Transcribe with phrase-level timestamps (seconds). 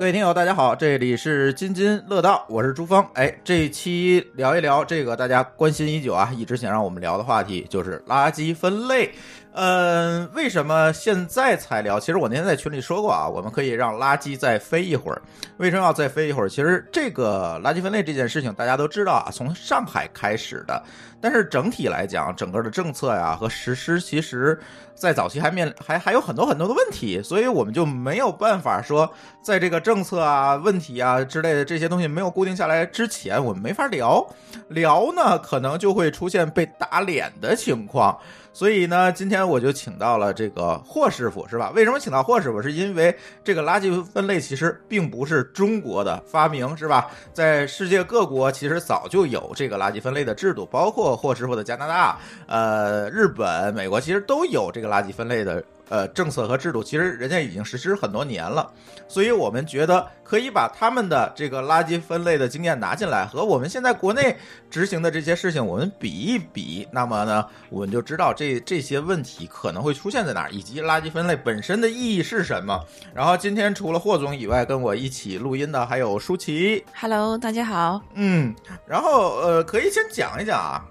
[0.00, 3.06] 各位听友，大家好，这里是津津乐道，我是朱峰。
[3.12, 9.10] 哎，这一期聊一聊这个大家关心已久啊，一直想让我们聊的话题，就是垃圾分类。
[9.52, 11.98] 嗯，为什么现在才聊？
[11.98, 15.20] 其实我那天在群里说过啊，我们可以让垃圾再飞一会儿。
[15.56, 16.48] 为什么要再飞一会儿？
[16.48, 20.82] 其实这个垃圾分类这件事情大家都知道啊，从上海开始的。
[21.20, 24.58] 但是整体来讲，整个的政策呀和实施，其实
[24.94, 34.26] 在早期还面还还有很多很多的问题，所以我们就没有办法说，在这个政策啊、问题啊之类的这些东西没有固定下来之前，我们没法聊。
[34.68, 38.18] 聊呢，可能就会出现被打脸的情况。
[38.52, 41.70] 所以呢，今天我就请到了这个霍师傅，是吧？
[41.74, 42.60] 为什么请到霍师傅？
[42.60, 47.10] 是因为这个垃圾分类其实并不是中国的发明，是吧？
[47.32, 55.62] 在世界各国其实早就有这个垃圾分类的制度，包括霍师傅的加拿大、呃日本、美国，其实都有这个垃圾分类的。
[55.90, 58.72] 呃，政策和制度其实人家已经实施很多年了，
[59.08, 64.36] 所以我们觉得可以把他们的这个垃圾分类的经验拿进来，和我们现在国内
[64.70, 72.80] 执行的这些事情我们比一比，那么呢，我们就知道这这些问题可能会出现在哪儿，以及垃圾分类本身的意义是什么。
[73.12, 76.84] 然后今天除了霍总以外，跟我一起录音的还有舒淇。
[76.94, 78.00] Hello，大家好。
[78.14, 78.54] 嗯，
[78.86, 80.86] 然后呃，可以先讲一讲啊，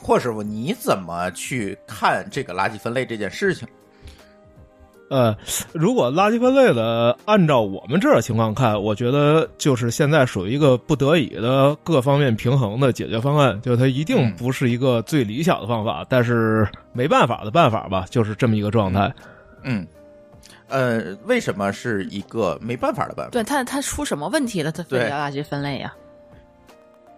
[0.00, 3.66] 霍师傅你怎么去看这个垃圾分类这件事情？
[5.12, 5.36] 呃，
[5.74, 19.12] 如果垃圾分类的，按照我们这儿情况看，我觉得就是现在属于一个不得已的各方面平衡的解决方案，就它一定不是一个最理想的方法，但是没办法的办法吧，就是这么一个状态。
[19.64, 19.86] 嗯，
[20.68, 23.32] 呃，为什么是一个没办法的办法？
[23.32, 24.72] 对它它出什么问题了？
[24.72, 25.92] 它非要垃圾分类呀、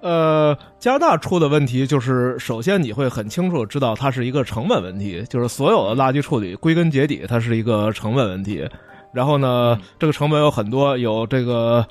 [0.04, 8.68] 呃，加拿大出的问题就是，首先你会很清楚知道它是一个成本问题，就是所有的垃圾处理归根结底它是一个成本问题。
[9.14, 11.82] 然后呢，这个成本有很多，有这个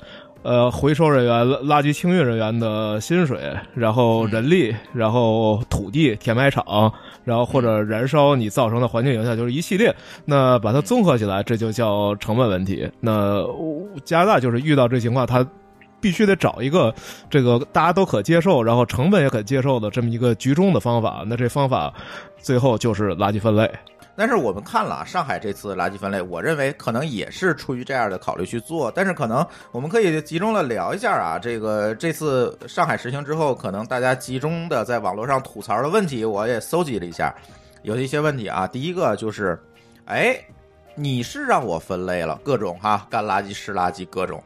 [0.42, 6.92] 呃回收人员、垃圾清运人员的薪水，然后人力，然后土地、填埋场，
[7.24, 9.92] 然后或者燃烧你造成的环境影响，就是一系列。
[10.24, 12.88] 那把它综合起来，这就叫成本问题。
[13.00, 13.44] 那
[14.04, 15.44] 加拿大就是遇到这情况，它
[16.04, 16.94] 必须得找一个
[17.30, 21.24] 这个大家都可接受，然后成本也可接受的这么一个居中的方法。
[21.26, 21.90] 那这方法
[22.36, 23.70] 最后就是垃圾分类。
[24.14, 28.92] 但是我们看了上海这次垃圾分类，我认为可能也是出于这样的考虑去做。
[28.94, 37.34] 但是可能我们可以集中的聊一下啊，这个这次上海实行之后，可能大家集中的在网络上吐槽的问题，我也搜集了一下，
[37.82, 38.66] 有一些问题啊。
[38.66, 39.58] 第一个就是，
[40.04, 40.38] 哎，
[40.94, 44.40] 你是让我分类了各种哈，干垃圾、湿垃圾各种，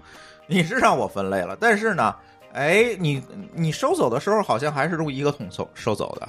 [0.48, 2.12] 你是让我分类了，但是呢，
[2.52, 3.22] 哎，你
[3.52, 6.28] 你收走的时候好像还是用一个桶收收走的。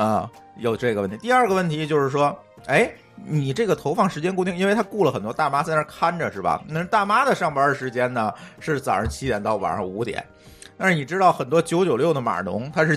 [0.00, 1.16] 啊，有这个问题。
[1.16, 2.92] 第二个问题就是说，哎，
[3.24, 6.62] 你这个投放时间固定，因为他雇了很多大妈在那儿看着，是吧？
[6.68, 10.22] 那大妈的上班时间呢是早上七点到晚上五点，
[10.76, 12.94] 但是你知道很多九九六的码农他是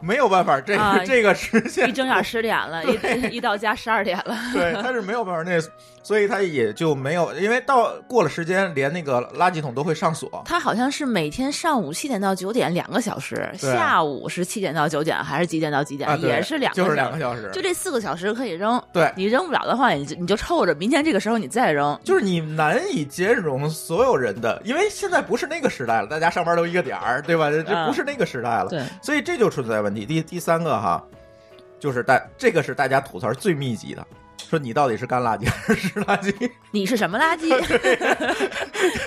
[0.00, 2.82] 没有办法这个、啊 这个时间一睁眼十点了，
[3.30, 4.36] 一一到家十二点了。
[4.52, 5.60] 对，他是没有办法那，
[6.02, 10.42] 所以他也就没有，因为到过了时间，连那个垃圾桶都会上锁。
[10.44, 16.08] 他好像是每天上午七点到九点两个小时，啊下午是七点到九点还是几点到几点？
[16.08, 17.50] 啊，也是两个就是两个小时。
[17.52, 18.82] 就这四个小时可以扔。
[18.92, 21.98] 对，你扔不了的话，你就你就臭着，明天这个时候你再扔。
[22.02, 27.50] 就是你难以兼容所有人的，因为现在不是那个时代了，大家上班都一个点儿，对吧？
[27.50, 29.89] 这这不是那个时代了，对，所以这就存在问题。
[29.94, 31.02] 第第三个哈，
[31.78, 34.06] 就是大这个是大家吐槽最密集的，
[34.48, 36.50] 说你到底是干垃圾还是湿垃圾？
[36.70, 37.52] 你是什么垃圾？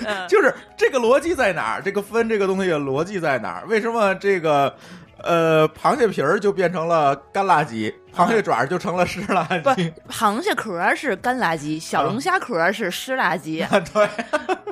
[0.06, 1.82] 嗯 就是这个逻辑在哪儿？
[1.82, 3.66] 这个分这个东西的逻辑在哪儿？
[3.66, 4.74] 为什么这个
[5.24, 13.64] 呃螃蟹皮儿就变成了干垃圾，螃蟹爪儿就成了湿垃不圾？，螃蟹壳是干垃圾，小龙虾壳是湿垃圾。
[13.64, 14.08] 啊 对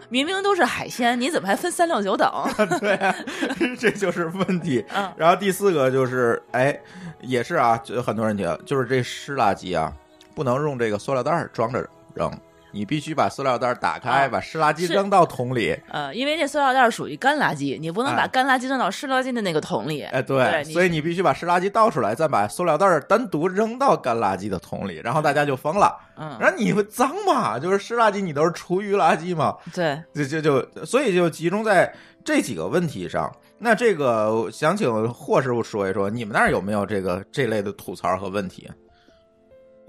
[0.09, 2.31] 明明都是海鲜，你怎么还分三六九等？
[2.81, 2.99] 对，
[3.81, 4.85] 这就是问题。
[4.95, 6.79] 嗯然后第四个就是，哎，
[7.21, 9.91] 也是啊，就很多人觉得，就是这湿垃圾啊，
[10.35, 11.83] 不能用这个塑料袋儿装着
[12.15, 12.31] 扔，
[12.73, 15.79] 你必须把塑料袋儿打开，啊把湿垃圾扔到桶里。
[15.89, 20.03] 呃，因为这塑料袋属于干垃圾，你不能把哎干垃圾扔到湿垃圾的那个桶里。
[20.03, 25.97] 哎，对，对所以你必须把湿垃圾倒出来，再把塑料袋儿单独扔到干垃圾的桶里，然后大家就疯了。
[26.17, 27.59] 嗯，然后你会脏嘛？
[27.59, 29.57] 就是湿垃圾，你都是厨余垃圾嘛？
[29.73, 31.93] 对，就就就，所以就集中在
[32.25, 33.31] 这几个问题上。
[33.59, 38.69] 那这个想请霍师傅说一说，你们那儿有没有这个这类的吐槽和问题？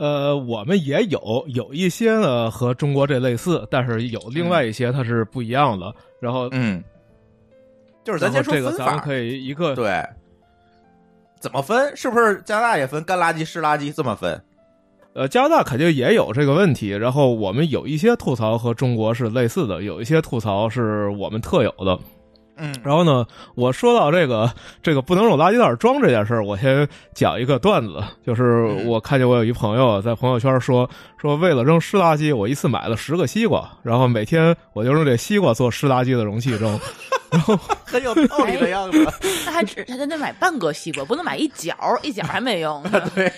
[0.04, 5.96] 呃，我们也有有一些呢和中国这类似，但是有另外一些它是不一样的。
[6.20, 6.84] 然后，嗯，
[8.04, 10.06] 就是咱先说这个分法，咱们可以一个对，
[11.40, 11.96] 怎么分？
[11.96, 14.44] 是不是加拿大也分干垃圾、湿垃圾这么分？
[15.14, 21.98] 呃，加拿大肯定也有这个问题，然后我们有一些吐槽和中国是类似的，有一些吐槽是我们特有的。
[22.58, 24.52] 嗯，然后呢，我说到这个
[24.84, 36.80] 这个不能用垃圾袋装这件事儿，我先讲一个段子，就是我看见我有一朋友在朋友圈说说为了扔湿垃圾，我一次买了十个西瓜，然后每天我就用这西瓜做湿垃圾的容器扔，
[37.32, 39.04] 然后很有道理的样子。
[39.46, 43.10] 那还只他得买半个西瓜，不能买一角，一角还没用呢。
[43.16, 43.32] 对，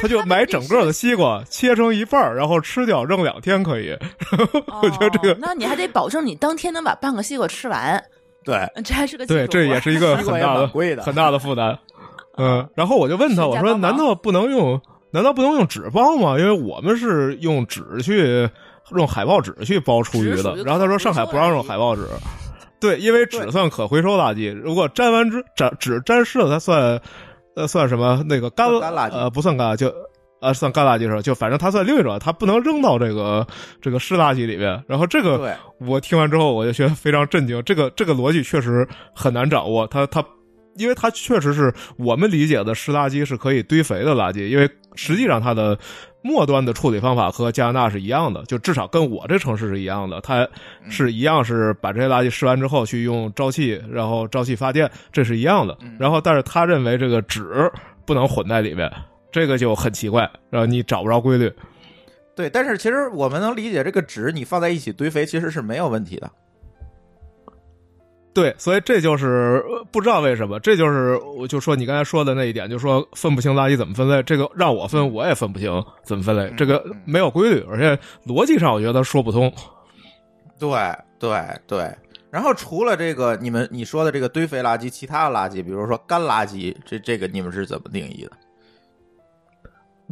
[0.00, 3.96] 他就买整个的西瓜切成一半儿，然后吃掉扔两天可以。
[4.82, 8.02] 我觉得这个哦那你还得保证你当天能把半个西瓜吃完，
[8.44, 11.78] 对，这还是个对，这也是一个 很大的贵的很大的负担。
[12.36, 14.80] 嗯，然后我就问他，我说难道不能用？
[15.12, 16.38] 难道不能用纸包吗？
[16.38, 18.48] 因为我们是用纸去
[18.92, 20.56] 用海报纸去包厨余纸属于。
[20.58, 22.06] 的然后他说上海不让用海报纸，
[22.80, 26.98] 对，因为纸算可回收垃圾，如果沾完纸沾纸沾湿了，它算
[27.54, 28.24] 呃算什么？
[28.26, 29.94] 那个干算干垃圾呃不算干垃圾就。
[30.42, 31.22] 呃，算干垃圾是吧？
[31.22, 33.46] 就反正它算另一种，它不能扔到这个
[33.80, 34.82] 这个湿垃圾里面。
[34.88, 37.62] 然后这个，我听完之后，我就觉得非常震惊。
[37.62, 39.86] 这个这个逻辑确实很难掌握。
[39.86, 40.22] 它它，
[40.74, 45.78] 因为它确实是我们理解的湿垃圾是可以堆肥的垃圾，因为实际上它的
[46.22, 50.20] 末端的处理方法和加拿大是一样的，就至少跟我这城市是一样的。
[50.22, 50.48] 它
[50.90, 55.78] 是一样是把这些垃圾湿完之后去用沼气，然后沼气发电，这是一样的。
[56.00, 57.70] 然后，但是他认为这个纸
[58.04, 58.90] 不能混在里面，
[59.32, 61.52] 这个就很奇怪，然后你找不着规律。
[62.36, 66.30] 对，但是其实我们能理解，这个纸你放在一起堆肥其实是没有问题的。
[68.34, 79.52] 对，所以这就是呃不知道为什么，这就是我就说你刚才说的那一点，就说分不清垃圾怎么分类，这个让我分我也分不清怎么分类，这个没有规律，而且逻辑上我觉得说不通。
[80.58, 80.70] 对
[81.18, 81.94] 对对。
[82.30, 88.32] 然后除了这个，你们你说的这个堆肥垃圾，其他的垃圾，比如说干垃圾，这这个你们是怎么定义的？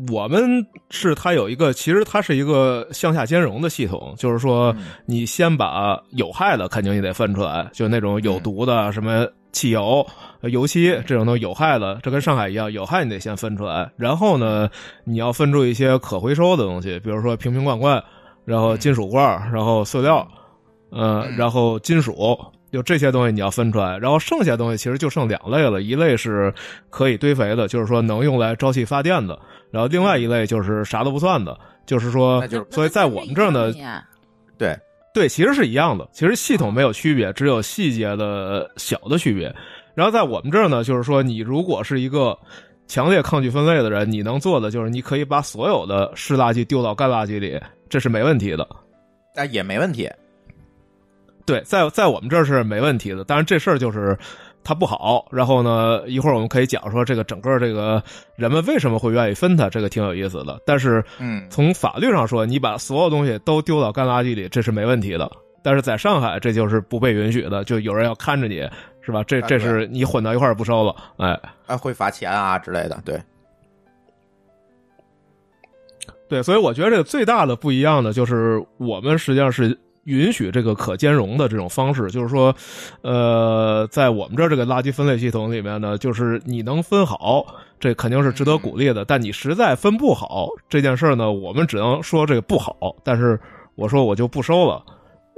[0.09, 4.75] 我们是它有一个，其实它是一个向下兼容的系统，就是说
[5.07, 10.07] 你先把有害的肯定你得分出来，就那种有毒的什么汽油、
[10.43, 13.91] 油漆这种都有害的，这跟上海一样，有害你得先分出来。
[13.97, 14.69] 然后呢，
[15.05, 18.03] 你要分出一些可回收的东西，比如说瓶瓶罐罐，
[18.45, 20.27] 然后金属罐，然后塑料，
[20.91, 22.39] 呃，然后金属。
[22.73, 26.55] 就这些东西你要分出来，然后剩下东西其实就剩两类了，一类是
[26.89, 29.37] 可以堆肥的，就是说能用来沼气发电的，
[29.71, 33.73] 然后另外一类就是啥都不算的，就是说就是，所以在我们这儿呢，
[34.59, 34.77] 对，
[35.15, 39.55] 对，其实是一样的，其实系统没有区别，只有细节的小的区别。
[39.95, 42.37] 然后在我们这儿呢，就是说，你如果是一个
[42.87, 48.67] 强烈抗拒分类的人，你能做的就是你可以把所有的湿垃圾丢到干垃圾里，这是没问题的。
[49.35, 50.09] 啊也没问题。
[51.47, 54.17] 对，在在我们这儿是没问题的，但是这事儿就是
[54.63, 55.27] 它不好。
[55.31, 58.03] 然后呢，一会儿我们可以讲说这个整个这个
[58.37, 60.61] 人们为什么会愿意分它，这个挺有意思的。
[60.65, 65.31] 但是嗯，从法律上说，你把所有东西都丢到干垃圾里，这是没问题的。
[65.63, 68.67] 但是在上海，这就是不被允许的，就有人要看着你，
[69.03, 69.23] 是吧？
[69.25, 72.99] 这啊这是你混到一块儿不收了，哎，啊会罚钱啊之类的。
[73.05, 73.21] 对，
[76.31, 82.55] 对，所以我觉得这个最大的不一样的就是我们实际上是允许这个可兼容的这种方式，就是说，
[83.03, 87.45] 呃，在我们这儿这个垃圾分类系统里面呢，就是你能分好，
[87.79, 89.05] 这肯定是值得鼓励的。
[89.05, 92.75] 但你实在分不好这件事儿呢，我们只能说这个不好。
[93.05, 93.39] 但是
[93.75, 94.83] 我说我就不收了，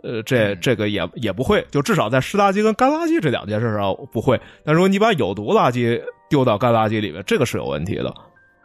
[0.03, 4.41] 呃，这这个也也不会，就至少在湿垃圾跟干垃圾这两件事上不会。
[4.65, 6.01] 但如果你把有毒垃圾
[6.31, 8.15] 丢到干垃圾里面，这个是有问题的。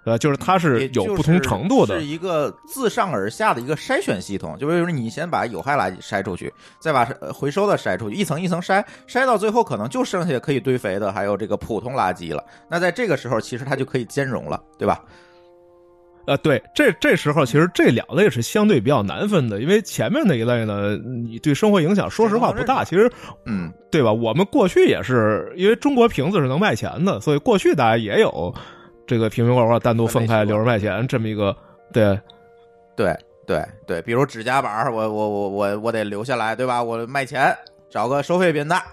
[0.07, 4.57] 呃，就是它是有不同程度的是，一个自上而下的一个筛选系统。
[4.57, 12.41] 就比如说，你先把有害垃圾筛出去，再把呃回收的筛出去，一层一层筛，筛到最后可能就剩下可以堆肥的，还有这个普通垃圾了。
[12.69, 15.03] 那在这个时候，其实它就可以兼容了，对吧？
[16.25, 22.83] 呃，对，这这时候其实这两类是相对比较难分的，因为前面那一类呢，你对生活影响说实话不大。
[22.85, 23.11] 其实，
[23.45, 24.13] 嗯，对吧？
[24.13, 28.53] 我们过去也是，因为中国瓶子是能卖钱的，所以过去大家也有
[29.07, 31.55] 这个瓶瓶罐罐单独分开留着卖钱这么一个，
[31.93, 32.19] 对
[32.95, 36.83] 对对对，比如指甲板，我我我我我得留下来，对吧？
[36.83, 37.57] 我卖钱，
[37.89, 38.83] 找个收费 bien 大。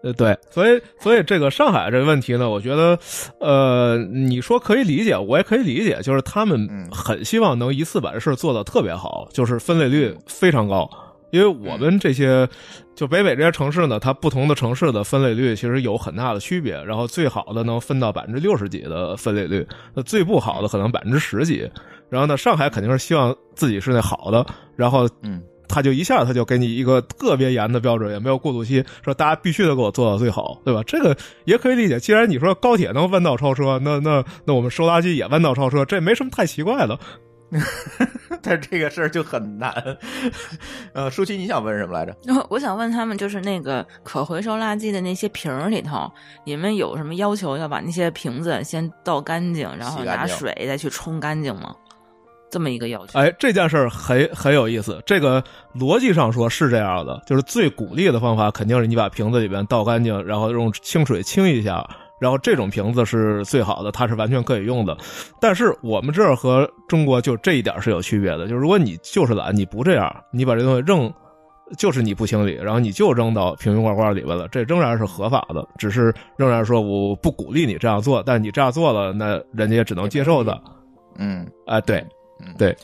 [0.00, 2.96] 呃，对，所以所以这个上海这个问题呢，我觉得，
[3.40, 10.88] 呃，你说可以理解，我也可以理解，就是他们嗯很希望能一次把这事儿做得特别好，就是分类率非常高。
[11.30, 12.48] 因为我们这些
[12.94, 21.68] 就北美这些城市呢，它不同的城市的分类率其实有很大的区别，然后最好的能分到百分之六十几的分类率，那最不好的可能百分之十几。
[22.10, 30.82] 然后呢，上海肯定是希望自己是那好的，然后嗯他就一下他就给你一个特别严的标准，也没有过渡期，说大家必须得给我做到最好，对吧？
[30.86, 32.00] 这个也可以理解。
[32.00, 36.98] 既然你说高铁能弯道超车，那那那我们收垃圾也弯道超车，这没什么太奇怪的。
[38.42, 39.72] 但这个事儿就很难。
[40.92, 42.14] 呃，舒淇，你想问什么来着？
[42.50, 46.10] 我想问他们，就是那个可回收垃圾的那些瓶儿里头，
[46.44, 51.74] 你们有什么要求要把那些瓶子先倒干净，然后拿水再去冲干净吗？
[52.50, 53.18] 这么一个要求？
[53.18, 55.02] 哎，这件事儿很很有意思。
[55.04, 55.42] 这个
[55.74, 61.86] 逻辑上说是这样的，就是最鼓励的方法肯定是你把瓶子里边倒干净，然后用清水清一下。
[62.20, 64.96] 然后这种瓶子是最好的，它是完全可以用的。
[65.40, 71.12] 但是我们这儿和中国就这一点是有区别的，就是如果你就是懒，你不这样，你把这东西扔，
[71.76, 80.60] 就是你不清理，然后你就扔到瓶瓶罐罐里边了，这仍然是合法的，只是仍然说我不鼓励你这样做，但你这样做了，那人家也只能接受的。
[81.16, 82.04] 嗯，啊，对，
[82.56, 82.76] 对。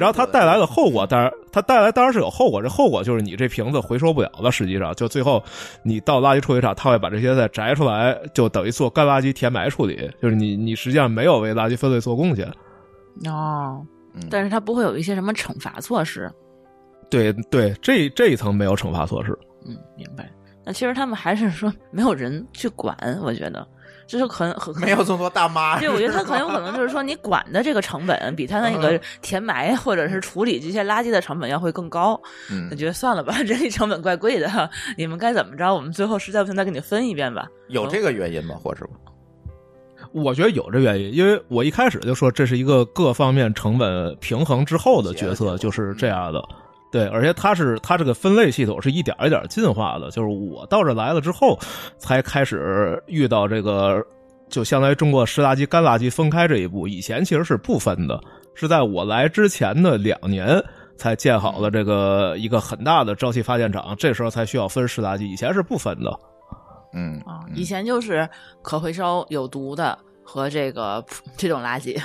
[0.00, 4.50] 然后它带来的后果，当然它带来当然是有后果，这后果就是你这瓶子回收不了了。
[4.50, 5.44] 实际上，就最后
[5.82, 10.10] 你到垃圾处理厂，他会把这些再摘出来，就等于做干垃圾填埋处理。
[10.22, 12.50] 就是你你实际上没有为垃圾分类做贡献。
[13.26, 13.84] 哦，
[14.30, 16.32] 但是它不会有一些什么惩罚措施。
[17.10, 19.38] 对对，这这一层没有惩罚措施。
[19.66, 20.30] 嗯，明白。
[20.64, 23.68] 那其实他们还是说没有人去管，我觉得。
[24.10, 32.20] 就是很很没有这么多大妈，对，我觉得他很有可能就是说， 你管的这个成本比他那个填埋或者是处理这些垃圾的成本要会更高。
[32.50, 35.72] 嗯，我觉得算了吧， 人力成本怪贵的，你们该怎么着？
[35.72, 37.46] 我们最后实在不行再给你分一遍吧。
[37.68, 38.90] 有这个原因吗，霍师傅？
[40.12, 46.42] 我觉得有这原因，因为我一开始就说这是一个各方面成本平衡之后的决策，就是这样的。
[46.92, 51.56] 对，而且它是它这个分类系统是一点一点进化的，就是我到这来了之后，
[51.98, 54.04] 才开始遇到这个，
[54.48, 56.88] 就相当于中国湿垃圾、干垃圾分开这一步。
[56.88, 58.20] 以前其实是不分的，
[58.54, 60.60] 是在我来之前的两年
[60.96, 66.10] 才建好了这个一个很大的沼气发电厂，这时候才需要分湿垃圾，以前是不分的。
[66.92, 68.28] 嗯啊，以前就是
[68.62, 71.04] 可回收有毒的和这个
[71.38, 71.96] 这种垃圾。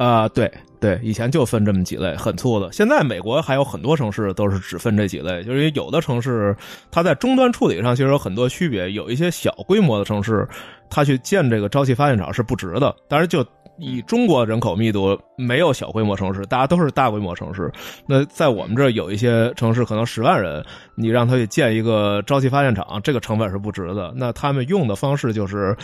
[0.00, 2.72] 啊，对对，以前就分这么几类，很粗的。
[2.72, 6.56] 现在美国还有很多城市都是只分这几类，就是有的城市
[6.90, 10.48] 它在终端处理上其实有很多区别，有一些小规模的城市，
[10.88, 12.96] 它去建这个沼气发电厂是不值的。
[13.08, 13.44] 但是就
[13.76, 17.70] 以中国人口密度，没有小规模城市，大家都是大规模城市。
[18.06, 20.64] 那在我们这儿有一些城市可能十万人，
[20.94, 24.14] 你让他去建一个沼气发电厂，这个成本是不值的。
[24.16, 25.76] 那他们用的方式就是。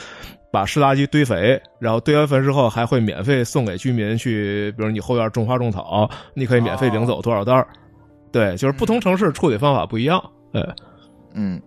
[0.56, 7.68] 把湿垃圾堆肥，然后堆完肥之后还会免费送给居民去，比如你后院种花种草，你可以免费领走多少袋儿。
[8.32, 10.18] 对，就是不同城市处理方法不一样。
[10.50, 10.66] 对，
[11.34, 11.60] 嗯，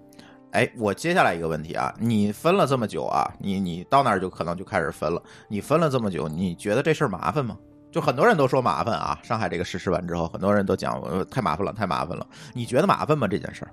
[0.53, 5.21] 哎，我接下来一个问题啊，你分了这么久啊，你你到那儿就可能就开始分了。
[5.47, 7.55] 你分了这么久，你觉得这事儿麻烦吗？
[7.91, 9.19] 就很多人都说麻烦啊。
[9.21, 12.25] 上海这个实施完之后，很多人都讲太麻烦了，太麻烦了。
[12.55, 13.27] 你觉得麻烦吗？
[13.27, 13.69] 这件事儿？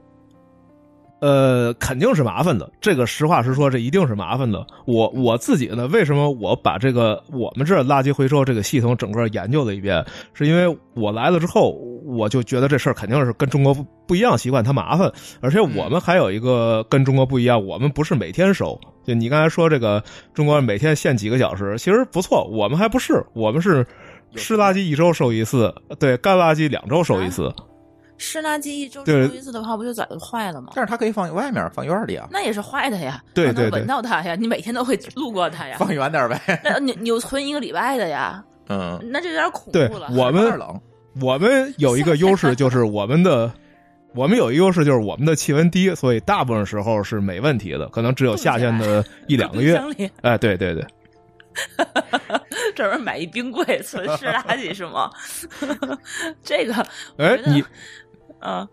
[1.20, 2.70] 呃，肯定是麻烦的。
[2.80, 4.66] 这个实话实说，这一定是麻烦的。
[4.86, 10.04] 我我自己呢，为什么我把这个我们这垃圾回收这个系统整个研究了一遍，
[10.34, 11.72] 是因为我来了之后，
[12.04, 15.10] 我就觉得这事儿肯定是跟中国不不一样，习惯它麻烦。
[15.40, 18.78] 而且我们还有一个跟中国不一样，我们不是每天收。
[19.04, 20.02] 就你刚才说这个
[20.34, 22.44] 中国每天限几个小时，其实不错。
[22.44, 23.86] 我们还不是，我们是
[24.34, 27.50] 湿垃圾一周收一次，对，干垃圾两周收一次。
[28.18, 30.72] 湿垃圾一周丢一次的话，不就早就坏了吗？
[30.74, 32.26] 但是它可以放外面，放院里啊。
[32.30, 33.22] 那也是坏的呀。
[33.34, 35.76] 对对对，闻到它呀，你每天都会路过它呀。
[35.78, 36.60] 放远点呗。
[36.64, 38.42] 那你你存一个礼拜的呀？
[38.68, 40.08] 嗯，那就有点恐怖了。
[40.10, 40.58] 我们
[41.20, 43.52] 我们有一个优势，就是我们的
[44.14, 47.88] 我们有一个优势，就是我们的气温低，所以大部分时候是没问题的。
[47.90, 49.80] 可能只有夏天的一两个月。
[50.22, 50.84] 哎，对对对。
[52.74, 55.10] 专门买一冰柜存湿垃圾是吗？
[56.42, 56.74] 这个
[57.16, 57.62] 哎你。
[58.46, 58.68] 啊，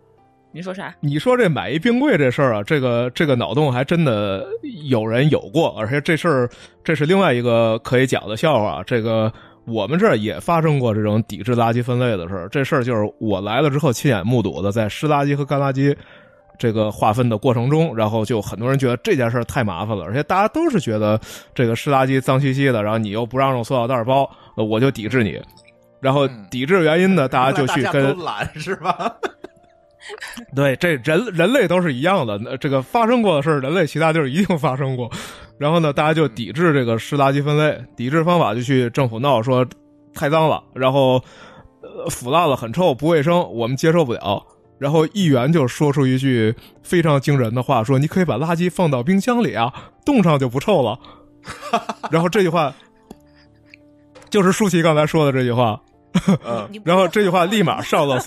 [0.51, 0.94] 你说啥？
[1.00, 4.46] 你说这买一冰柜这事儿啊，这个这个脑洞还真的
[4.88, 6.48] 有人有过，而且这事儿
[6.84, 8.84] 这是另外一个可以讲的笑话。
[8.86, 9.34] 这个
[9.65, 12.48] 我们这儿也发生过这种抵制垃圾分类的事儿。
[12.50, 15.96] 这事儿就是我来了之后亲眼目睹的，在湿垃圾和干垃圾
[16.60, 21.20] 这个划分的过程中，然后就很多人觉得这件事儿太麻烦了，而且大家都是觉得
[21.56, 25.42] 这个湿垃圾脏兮兮的，然后你又不让用塑料袋包，我就抵制你。
[26.00, 29.15] 然后抵制原因呢， 大家就去跟懒是吧？
[30.56, 32.58] 对，这人人类都是一样的。
[32.58, 35.10] 这个发生过的事儿，人类其他地儿一定发生过。
[35.58, 39.66] 然后呢，大家就抵制这个湿垃圾分类，抵制方法就去政府闹说
[40.14, 41.24] 太脏了，然后
[41.82, 44.44] 呃腐烂了，很臭，不卫生，我们接受不了。
[44.80, 49.72] 然后议员就说出一句非常惊人的话，说你可以把垃圾放到冰箱里啊，
[50.06, 51.00] 冻上就不臭了。
[52.12, 52.74] 然后这句话
[54.30, 55.80] 就是舒淇刚才说的这句话。
[56.84, 58.20] 然后这句话立马上了。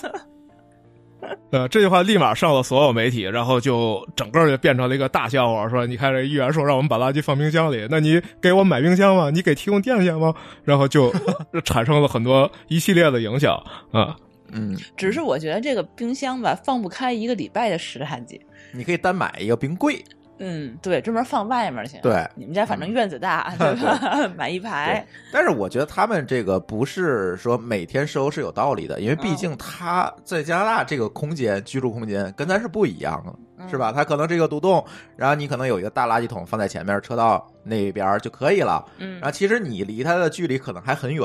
[1.51, 9.29] 呃，这句话立马上了所有媒体，然后就整个就变成了一个大笑话，说你看这议员说让我们把垃圾放冰箱里，那你给我买冰箱吗？
[9.29, 10.33] 你给提供电线吗？
[10.63, 11.13] 然后就
[11.63, 13.55] 产生了很多一系列的影响
[13.91, 14.15] 啊。
[14.51, 18.39] 嗯，只是我觉得这个冰箱吧，放不开一个礼拜的湿垃圾。
[18.73, 20.03] 你可以单买一个冰柜。
[20.39, 21.97] 嗯，对，专门放外面去。
[22.01, 24.29] 对，你们家反正院子大， 对吧？
[24.37, 25.05] 买一排。
[25.31, 33.23] 但是我觉得他们这个不是说每天收是有道理的，因为毕竟他在加拿大这个空间居住空间跟咱是不一样
[33.57, 33.91] 的，是吧？
[33.91, 34.83] 他可能这个独栋，
[35.15, 38.85] 然后你可能有一个大垃圾桶放在前面车道那边就可以了。
[38.99, 41.23] 嗯，然后其实你离他的距离可能还很远。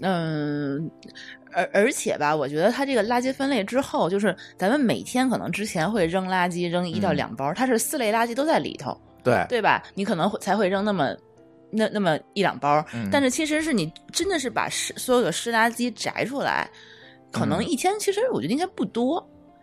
[0.00, 0.90] 嗯。
[1.54, 9.82] 而而且吧，我觉得它这个垃圾分类之后，就是咱们每天可能之前会扔垃圾，扔一到两包，它是四类垃圾都在里头，对对吧？
[9.94, 11.14] 你可能会才会扔那么
[11.70, 16.66] 那那么一两包，但是其实是你真的是把湿所有的湿垃圾摘出来，
[17.30, 19.22] 可能一天其实我觉得应该不多，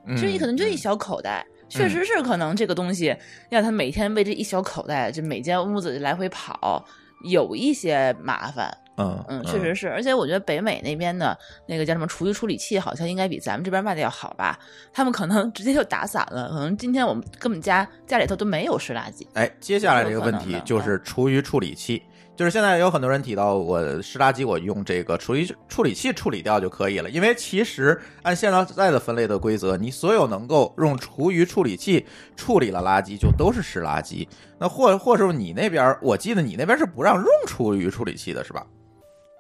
[0.10, 3.18] 其实你可能就一小口袋，确实是可能这个东西
[3.50, 6.86] 让他每天为这一小口袋，就每间屋子来回跑，
[7.24, 8.72] 有一些麻烦。
[9.00, 14.60] 嗯嗯，确实是，而且我觉得北美那边的那个叫什么厨余处理器，好像应该比咱们这边卖的要好吧？
[14.92, 19.26] 他们可能 直接就打散了，可能今天我们根本家家里头都没有湿垃圾。
[19.36, 22.04] 哎，接下来这个问题就是厨余处理器，
[22.36, 34.28] 就是现在有很多人提到我湿垃圾我用这个厨余处理器处理掉就可以了，因为其实按现在的分类的规则，你所有能够用厨余处理器处理了垃圾就都是湿垃圾。
[34.60, 38.66] 那或或是你那边，我记得你那边是不让用厨余处理器的，是吧？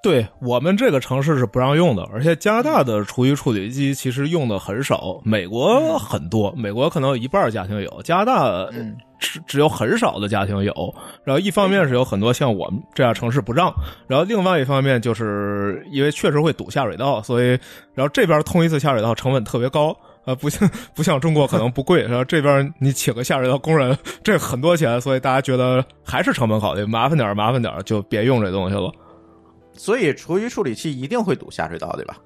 [0.01, 8.69] 对我们这个城市是不让用的，而且加拿大的厨余处理机其实用的很少，美国很多，美国可能有一半家庭有，加拿大
[9.19, 10.95] 只只有很少的家庭有。
[11.25, 13.73] 然后一方面是有很多像我们这样城市不让，
[14.07, 17.47] 然后另外一方面就是因为确实会堵下水道，所以
[17.93, 28.89] 然后这边通一次下水道成本特别高，啊，不像不像中国可能不贵， 然后这边你请个下水道工人这很多钱，所以大家觉得还是成本考虑，麻烦点麻烦点就别用这东西了。
[29.79, 32.17] 所以厨余处理器一定会堵下水道，对吧？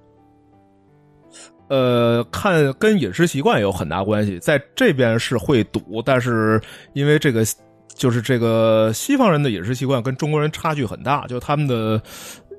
[1.70, 6.60] 呃，看跟饮食习惯有很大关系，在这边是会堵，但是
[6.94, 7.46] 因为这个
[7.94, 12.02] 就是这个西方人的饮食习惯跟中国人差距很大，就他们的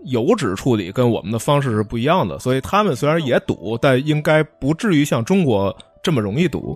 [0.04, 6.72] 油脂处理跟我们的方式是不一样的，所以他们虽然也堵，但应该不至于像中国这么容易堵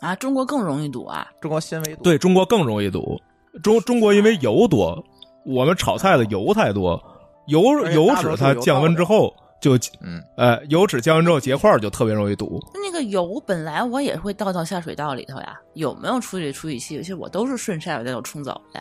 [0.00, 0.16] 啊。
[0.16, 3.16] 中国更容易堵啊，中国纤维多，对中国更容易堵。
[3.62, 5.02] 中中国因为油多，
[5.46, 7.00] 我们炒菜的油太多。
[7.46, 12.60] 油油脂它降温之后就嗯，呃，油脂降温之后结块就特别容易堵。
[12.74, 16.98] 那个油本来我也会倒到下水道里头呀，有没有处理处理器？
[16.98, 18.80] 其实我都是顺下水道冲走的。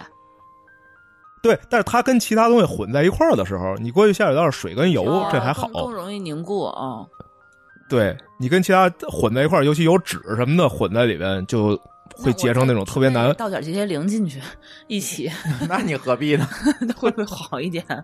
[1.41, 7.05] 对，但是它跟其他东西混在一块儿的时候，你过去下水道水跟油这还好，更容易凝固啊。
[7.89, 11.79] 对你跟其他混在一块儿，尤其有纸什么的混在里边，就
[12.15, 13.33] 会结成那种特别难。
[13.35, 14.41] 倒点这些零进去
[14.87, 15.31] 一起，
[15.67, 16.47] 那你何必呢？
[16.95, 17.85] 会不会好一点？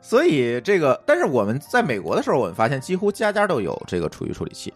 [0.00, 4.72] 所以这个，但是我们在美国的时候，我们发现几乎家家都有这个厨余处理器。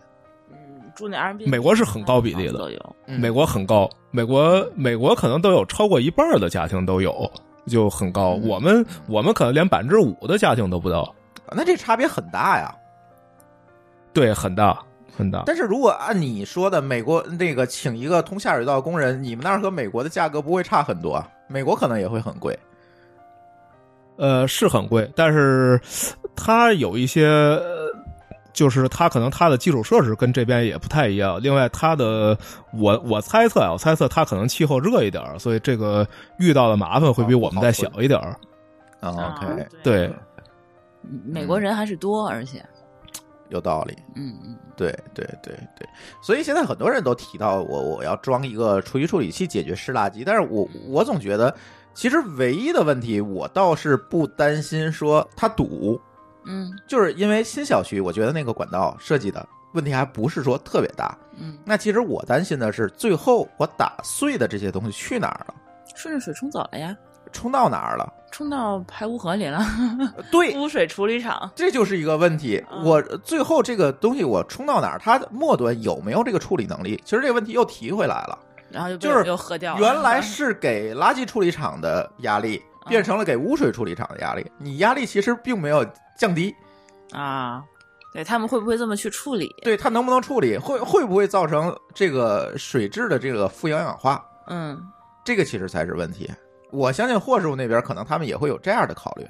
[0.50, 0.56] 嗯，
[0.96, 2.96] 住那 R B，美国是很高比例的，都有。
[3.06, 7.30] 美国很高，美国美国可能都有超过一半的家庭都有，
[7.68, 8.30] 就很高。
[8.42, 11.14] 我们我们可能连百分之五的家庭都不到。
[11.52, 12.74] 那这差别很大呀。
[14.12, 14.76] 对，很大
[15.20, 15.44] 很大。
[15.46, 22.58] 但是如果按你说的，美国那个请一个通下水道工人，你们那儿和美国的价格不会差很多，美国可能也会很贵。
[24.16, 25.80] 呃，是很贵，但是
[26.36, 27.58] 它有一些，
[28.52, 31.40] 就是它可能它的基础设施跟这边也不太一样。
[31.42, 32.36] 另外，它的
[32.74, 36.06] 我我猜测啊，我猜测它可能气候热一点，所以这个
[36.38, 38.20] 遇到的麻烦会比我们再小一点。
[39.00, 40.12] OK，对，
[41.24, 42.62] 美国人还是多，而且
[43.50, 43.96] 有道理。
[44.14, 45.88] 嗯嗯，对对对对，
[46.22, 51.54] 所以现在很多人都提到我我要装一个厨余处理器解决湿垃圾，但是我我总觉得。
[51.92, 56.00] 其实唯一的问题，我倒是不担心说它堵，
[56.44, 65.54] 嗯，就是因为新小区，我觉得那个管道设计的问题还不是说特别大，嗯，那其实我担心的是最后我打碎的这些东西去哪儿了？
[65.96, 66.96] 顺着水冲走了呀？
[67.32, 68.12] 冲到哪儿了？
[68.30, 69.60] 冲到排污河里了？
[70.30, 72.64] 对，污水处理厂，这就是一个问题。
[72.84, 74.98] 我最后这个东西我冲到哪儿？
[74.98, 77.00] 它末端有没有这个处理能力？
[77.04, 78.38] 其实这个问题又提回来了。
[78.70, 84.48] 然后就是又喝掉了，原来是给垃圾处理厂的压力，变成了给污水处理厂的压力。
[84.58, 85.84] 你压力其实并没有
[86.16, 86.54] 降低
[87.10, 87.64] 啊。
[88.12, 89.52] 对他们会不会这么去处理？
[89.62, 90.56] 对他能不能处理？
[90.56, 94.24] 会会不会造成这个水质的这个富氧氧化？
[94.46, 94.80] 嗯，
[95.24, 96.30] 这个其实才是问题。
[96.72, 99.26] 我相信霍师傅那边可能他们也会有这样的考虑。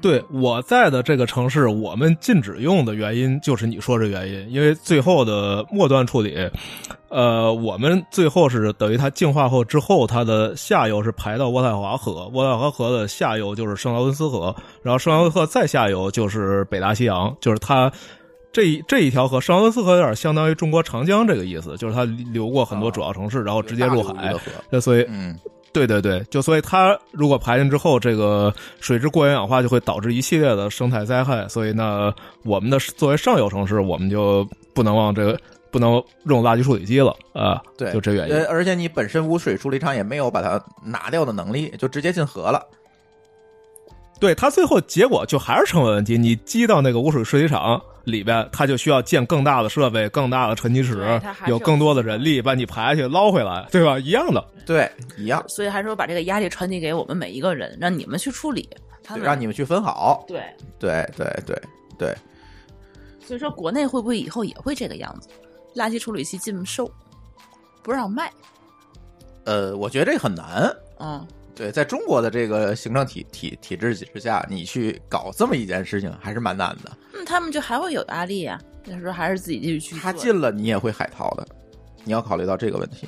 [0.00, 6.50] 对我在的这个城市，我们禁止用的原因就是你说这原因，因为最后的末端处理，
[7.08, 17.92] 呃，我们最后是等于它净化后之后，它的下游是排到渥太华河，渥太华河的下游就是圣劳伦斯河，然后圣劳伦斯河再下游就是北大西洋，就是它
[18.50, 24.34] 这这一条河，圣劳伦斯河有点相当于中国长江这个意思，就是它流过很多主要城市，然后直接入海，
[24.68, 25.38] 那所以嗯。
[25.72, 31.48] 对对对，就所以它如果排进之后，这个水质过氧氧化就会导致一系列的生态灾害。
[31.48, 32.12] 所以呢，
[32.44, 35.38] 我们的作为上游城市，我们就不能往这个
[35.70, 35.92] 不能
[36.24, 37.62] 用垃圾处理机了啊。
[37.78, 38.44] 对，就这原因。
[38.46, 42.62] 而且你本身污水处理厂也没有把它拿掉的能力，就直接进河了。
[44.20, 46.18] 对，它最后结果就还是成本问题。
[46.18, 47.80] 你积到那个污水处理厂。
[48.04, 53.98] 里边，它就需要建更大的设备、更大的沉积池，有更多的人力把你排下去捞回来，对吧？
[53.98, 55.44] 一样的，对，一样。
[55.48, 58.68] 所以还是说把这个压力传递给我们每一个人，让你们去处理，
[59.22, 60.24] 让你们去分好。
[60.26, 60.42] 对，
[60.78, 61.62] 对，对，对，
[61.98, 62.14] 对。
[63.24, 65.28] 所以说，国内会不会以后也会这个样子？
[65.76, 66.90] 垃圾处理器禁售，
[67.82, 68.30] 不让卖？
[69.44, 70.74] 呃，我觉得这很难。
[70.98, 71.26] 嗯。
[71.54, 76.90] 对，在中国的这个行政体体体制之下，你去搞这么一件事情还是蛮难的。
[77.14, 78.60] 嗯，他们就还会有压力啊。
[78.84, 79.96] 那时候还是自己继续去。
[79.96, 81.46] 他进了，你也会海淘的，
[82.04, 83.06] 你要考虑到这个问题。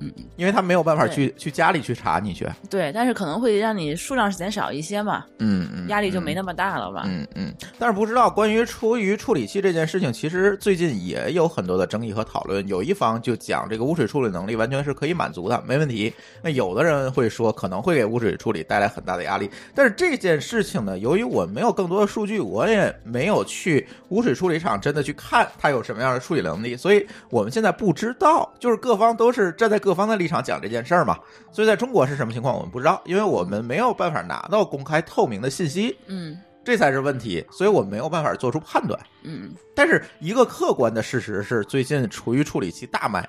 [0.00, 2.46] 嗯因为他没有办法去去家里去查你去。
[2.70, 5.24] 对，但是可能会让你数量减少一些嘛。
[5.38, 7.02] 嗯嗯，压力就没那么大了吧。
[7.06, 12.66] 嗯嗯，但是不知道关于出于处理器这件事情，其实最近也有很多的争议和讨论。
[12.68, 16.12] 有一方就讲这个污水处理能力完全是可以满足的，没问题。
[16.42, 19.50] 那有的人会说可能会给污水处理带来很大的压力。
[19.74, 28.48] 但是这件事情呢，由于我没有更多的数据，我也没有去污水处理厂真的去看它有什么样的处理能力，所以我们现在不知道。
[28.58, 31.18] 就是各方都是站在各方的立场讲这件事儿嘛。
[31.52, 35.96] 所以在中国是什么情况，我们不知道，因为我们没有办法拿到公开透明的信息。
[36.06, 36.36] 嗯。
[36.64, 39.00] 这才是问题，所以我没有办法做出判断。
[39.22, 43.26] 嗯，但是一个客观的事实是，最近厨余处理器大卖，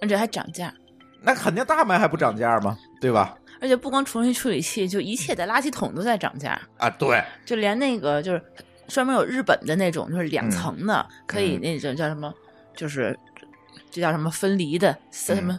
[0.00, 0.72] 而且还涨价。
[1.20, 2.78] 那肯定大卖还不涨价吗？
[3.02, 3.36] 对吧？
[3.60, 6.88] 而且不光厨余处理器，就一切的垃圾桶都在涨价啊！
[6.88, 8.42] 对，就连那个就是
[8.88, 12.32] 专门有日本的那种，就是两层的，可以那种叫什么，
[12.74, 13.14] 就是
[13.94, 15.56] 这叫什么分离的，什么。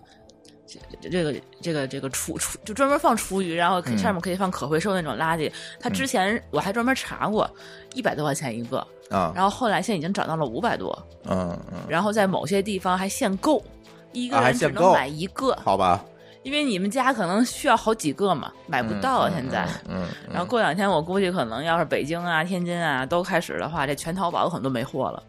[0.67, 5.49] 这这个这个这个厨厨就专门放厨余，然后上面可以放可回收那种垃圾。
[5.79, 7.49] 他之前我还专门查过，
[7.93, 10.91] 一百多块钱一个啊，然后后来现在已经涨到了五百多，
[11.27, 13.63] 嗯嗯，然后在某些地方还限购，
[14.11, 16.03] 一个人只能买一个，好吧？
[16.43, 19.67] 因为你们家可能需要好几个嘛，买不到啊现在。
[19.87, 25.23] 嗯，然后过两天我估计可能要是北京啊、天津啊都开始的话，这全淘宝可能都没货了。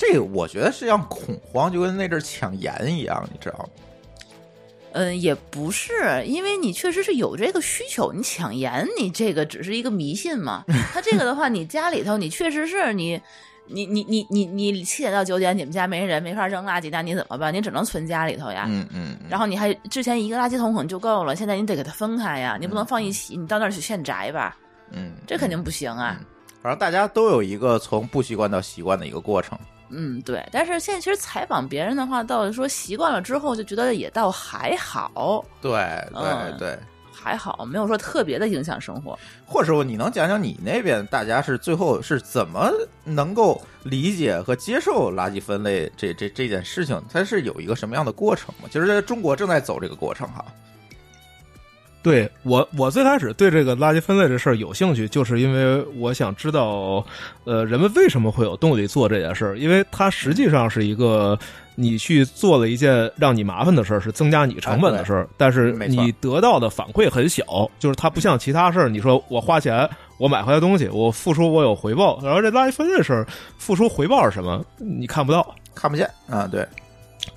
[0.00, 3.64] 这个我觉得是像恐慌，就跟那阵抢盐一样，你知道吗？
[4.92, 10.64] 嗯，也不是，因为你确实是有这个需求，你抢盐，你这个只是一个迷信嘛。
[10.94, 13.20] 他这个的话，你家里头，你确实是你，
[13.66, 17.52] 你你你你你七点到九点，你们家没人，没法扔垃圾，那你怎么办？
[17.52, 18.64] 你只能存家里头呀。
[18.68, 19.16] 嗯嗯。
[19.28, 24.56] 然后你还之前一个垃圾桶可能就够了，现在你得给它分开呀，你不能放一起，你到那儿去现摘吧。
[24.92, 26.18] 嗯，这肯定不行啊。
[26.62, 29.56] 反正大家都有一个从不习惯到习惯的一个过程。
[29.90, 35.44] 嗯，对，但是现在其实采访别人的话，到说习惯了之后就觉得也倒还好。
[35.60, 35.72] 对
[36.12, 36.78] 对对，
[37.12, 39.18] 还好，没有说特别的影响生活。
[39.44, 42.70] 或者说，你能讲讲你那边大家是最后是怎么
[43.04, 47.02] 能够理解和接受垃圾分类这这这件事情？
[47.12, 48.68] 它是有一个什么样的过程吗？
[48.70, 50.44] 其实在中国正在走这个过程哈。
[52.02, 57.04] 对我，我最开始对这个垃圾分类这事儿有兴趣，就是因为我想知道，
[57.44, 59.58] 呃，人们为什么会有动力做这件事儿？
[59.58, 61.38] 因为它实际上是一个
[61.74, 69.86] 你去做了一件让你麻烦的事儿，是增加你成本的事儿，但是你得到的反馈很小，就是它不像其他事儿，你说我花钱
[70.16, 73.26] 我买回来东西，我付出我有回报，然后这垃圾分类事儿，
[73.58, 74.64] 付出回报是什么？
[74.78, 76.46] 你看不到，看不见啊？
[76.46, 76.66] 对，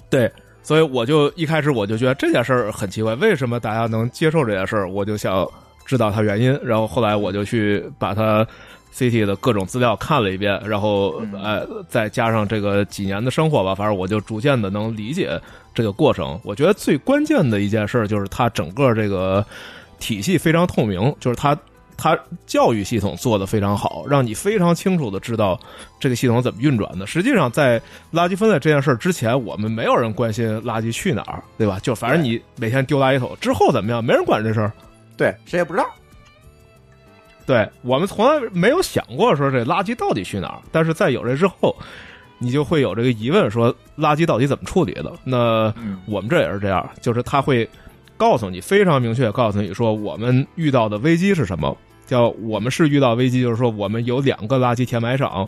[0.09, 0.31] 对。
[0.63, 4.89] 所以我就一开始我就觉得这件事儿很奇怪，为什么大家能接受这件事儿？
[4.89, 5.47] 我就想
[5.85, 6.57] 知道它原因。
[6.63, 8.47] 然后后来我就去把它
[8.95, 15.39] CT 的各种资料看了一遍，然后呃再加上这个几年的生活吧，反正我就逐渐的能理解
[15.73, 16.39] 这个过程。
[16.43, 19.45] 我觉得最关键的一件事就是它整个这个
[19.99, 21.55] 体系非常透明，就是它。
[21.97, 25.59] 它教育系统做的非常好，让你非常清楚的知道
[25.99, 27.07] 这个系统怎么运转的。
[27.07, 27.79] 实际上，在
[28.11, 31.79] 垃圾分类这件事之前，我们没有人关心垃圾去哪儿，对吧？
[31.81, 34.71] 就反正你每天丢垃圾桶之后怎么样，没人管这事儿，
[35.15, 35.85] 对，谁也不知道。
[37.45, 40.59] 对我们从来没有想过说这垃圾到底去哪儿。
[40.71, 41.75] 但是在有这之后，
[42.37, 45.11] 你就会有这个疑问：说垃圾到底怎么处理的？
[45.25, 45.73] 那
[46.05, 47.69] 我们这也是这样，就是他会
[48.17, 51.75] 告诉你非常明确，告诉你说我们遇到的危机是什么。
[52.05, 55.47] 叫我们是遇到危机，就是说我们有两个垃圾填埋场，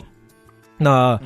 [0.77, 1.19] 那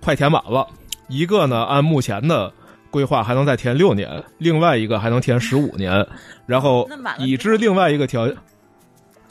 [0.00, 0.66] 快填满了，
[1.08, 2.50] 一个呢按目前的
[2.90, 6.04] 规划还能再填六年，另外一个还能填十五年，
[6.46, 8.26] 然后已知另外一个条。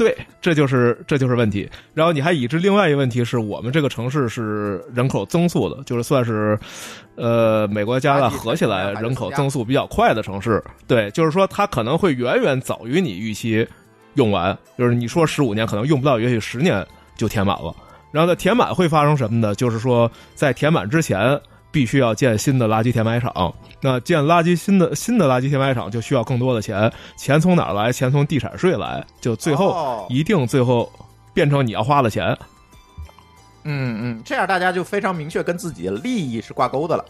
[0.04, 1.70] 对，这就是这就是问题。
[1.94, 6.58] 然后你还已知另外一个问题是我们这个城市是人口增速的，就是算是，
[7.14, 10.60] 呃，美国加拿大合起来人口增速比较快的城市。
[10.88, 13.68] 对，就是说它可能会远远早于你预期
[14.16, 14.58] 用完。
[14.76, 16.84] 就是你说十五年可能用不到，也许十年
[17.16, 17.72] 就填满了。
[18.12, 19.54] 然后在填满会发生什么呢？
[19.54, 21.40] 就是说在填满之前。
[21.72, 27.92] 必须要建新的垃圾填埋场，那建垃圾新的新的垃圾填埋场就需要更多的钱，钱从哪儿来？
[27.92, 30.92] 钱从地产税来，就最后一定最后
[31.34, 32.38] 变成你要花的钱。
[33.64, 37.06] 嗯嗯，这样大家就非常明确跟自己的利益是挂钩的了。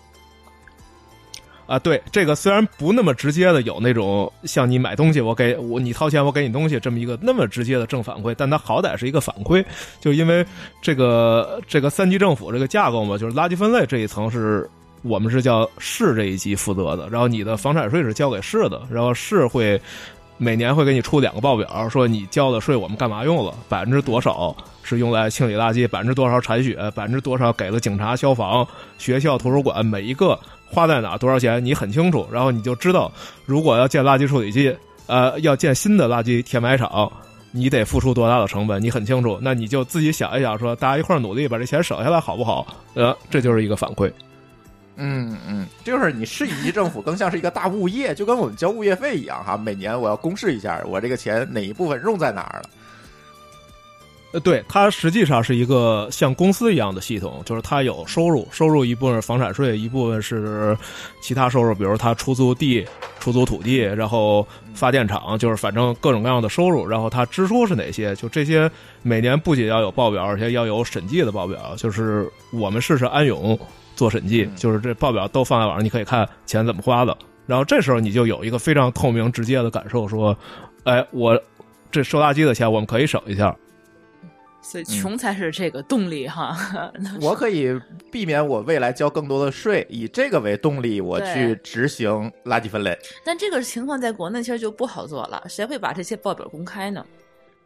[1.71, 9.63] 啊，对，这个虽然不那么直接的有那种像你买东西，我给我你掏钱，我给你东西这么一个那么直接的正反馈，但它好歹是一个反馈，
[10.01, 10.45] 就因为
[10.81, 14.69] 这个这个三级政府这个架构嘛，就是垃圾分类这一层是
[15.01, 19.79] 我们是叫市这一级负责的，然后你的房产税是交给市的，然后市会
[20.35, 24.53] 每年会给你出两个报表，说你交的税我们干嘛用了，百分之多少
[24.83, 30.37] 是用来清理垃圾，百分之多少铲雪，百分之多少给了警察、消防、学校、图书馆每一个。
[30.71, 33.11] 花在哪多少钱你很清楚，然后你就知道，
[33.45, 34.75] 如果要建垃圾处理器，
[35.07, 37.11] 呃，要建新的垃圾填埋场，
[37.51, 39.37] 你得付出多大的成本，你很清楚。
[39.41, 42.65] 那你就自己想一想，说大家一块儿努力把这钱省下来，好不好？
[42.93, 44.11] 呃，这就是一个反馈。
[44.95, 52.69] 嗯嗯，就是你市一级政府更像是一个大物业，就跟我们交物业费一样哈，每年我要公示一下我这个钱哪一部分用在哪儿了。
[54.33, 60.77] 呃，对，它实际上是一个像公司一样的系统，就是它有收入，收入一部分是房产税，一部分是
[61.21, 62.87] 其他收入，比如它出租地、
[63.19, 66.87] 出租土地，然后发电厂，就是反正各种各样的收入。
[66.87, 68.15] 然后它支出是哪些？
[68.15, 71.75] 就这些，每年不仅要有报表，而且要有审计的报表。
[71.75, 73.59] 就是我们试试安永
[73.97, 77.17] 做审计，就是这报表都放在网上，你可以看钱怎么花的。
[77.47, 80.37] 然后这时候你就有一个非常透明、直接的感受，说，
[80.85, 81.37] 哎，我
[81.91, 83.53] 这收垃圾的钱我们可以省一下。
[84.61, 86.55] 所以穷才是这个动力哈，
[87.19, 87.77] 我可以
[88.11, 92.97] 避免我未来交更多的税，以这个为动力，我去执行垃圾分类。
[93.25, 97.05] 但这个情况在国内其实就不好做了，谁会把这些报表公开呢？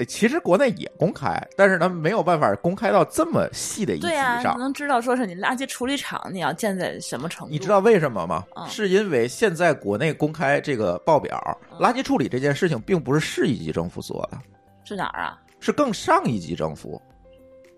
[0.10, 4.08] 其实国内也公开，但是他没有办法公开到这么细的一级
[4.42, 7.52] 上，能知道说是你垃圾处理厂你要建在什么程度？
[7.52, 8.44] 你知道为什么吗？
[8.68, 11.40] 是因为现在国内公开这个报表，
[11.80, 14.38] 垃圾处理这件事情并不是市一级政府做的，
[14.84, 15.40] 是哪儿啊？
[15.66, 17.02] 是更上一级政府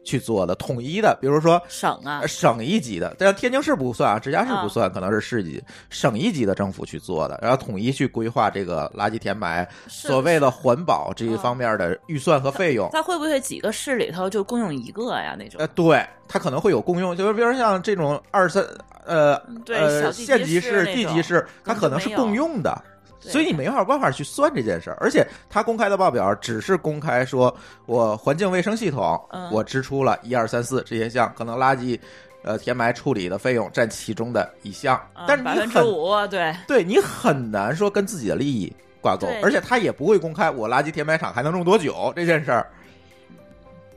[0.04, 12.90] 去做的，统一的，比如说省啊，省一级的，但天津市不算啊，直辖市不算，可能是市级、省一级的政府去做的，然后统一去规划这个垃圾填埋，所谓的环保这一方面的预算和费用。
[12.92, 15.34] 它会不会几个市里头就共用一个呀？
[15.40, 15.62] 那种？
[15.62, 18.62] 呃，对，它可能会有共用，就是比如像这种二三
[19.06, 22.84] 呃呃县级市、地级市，它可能是共用的。
[23.20, 27.54] 所以你没法办法去算这件事儿，而且他公开的报表只是公开说，
[27.86, 29.20] 我环境卫生系统
[29.52, 32.00] 我支出了一二三四这些项，可能垃圾
[32.44, 35.84] 呃填埋处理的费用占其中的一项，但是你很
[36.30, 42.72] 对对你很难说跟自己的利益挂钩，而且他也不会公开我垃圾填埋场还能用多久这件事儿。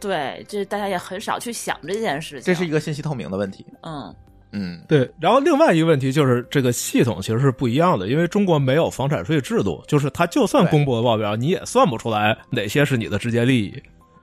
[0.00, 3.66] 对，这大家也很少去想这件事情，这是一个信息透明的问题。
[3.82, 4.14] 嗯。
[4.52, 5.10] 嗯，对。
[5.20, 13.82] 然后另外一个问题就是这个系统其实是不一样的，因为中国没有房产税制度，就是它就算公布了报表，你也算不出来哪些是你的直接利益。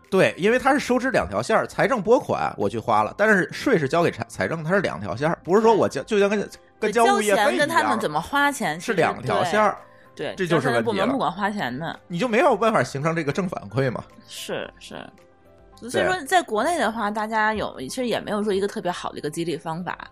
[0.09, 9.73] 对，因为它是收支两条线财政拨款我去花了，但是税是交给财财政，它是两条线不是说我交就像跟跟交物业费一样，跟他们怎么花钱是两条线
[10.15, 14.03] 对，这就是问题部门不管花钱的，你就没有办法形成这个正反馈嘛？
[14.27, 14.95] 是是，
[15.89, 20.09] 所以说在国内的话，大家有其实也没有说一个特别好的一个激励方法。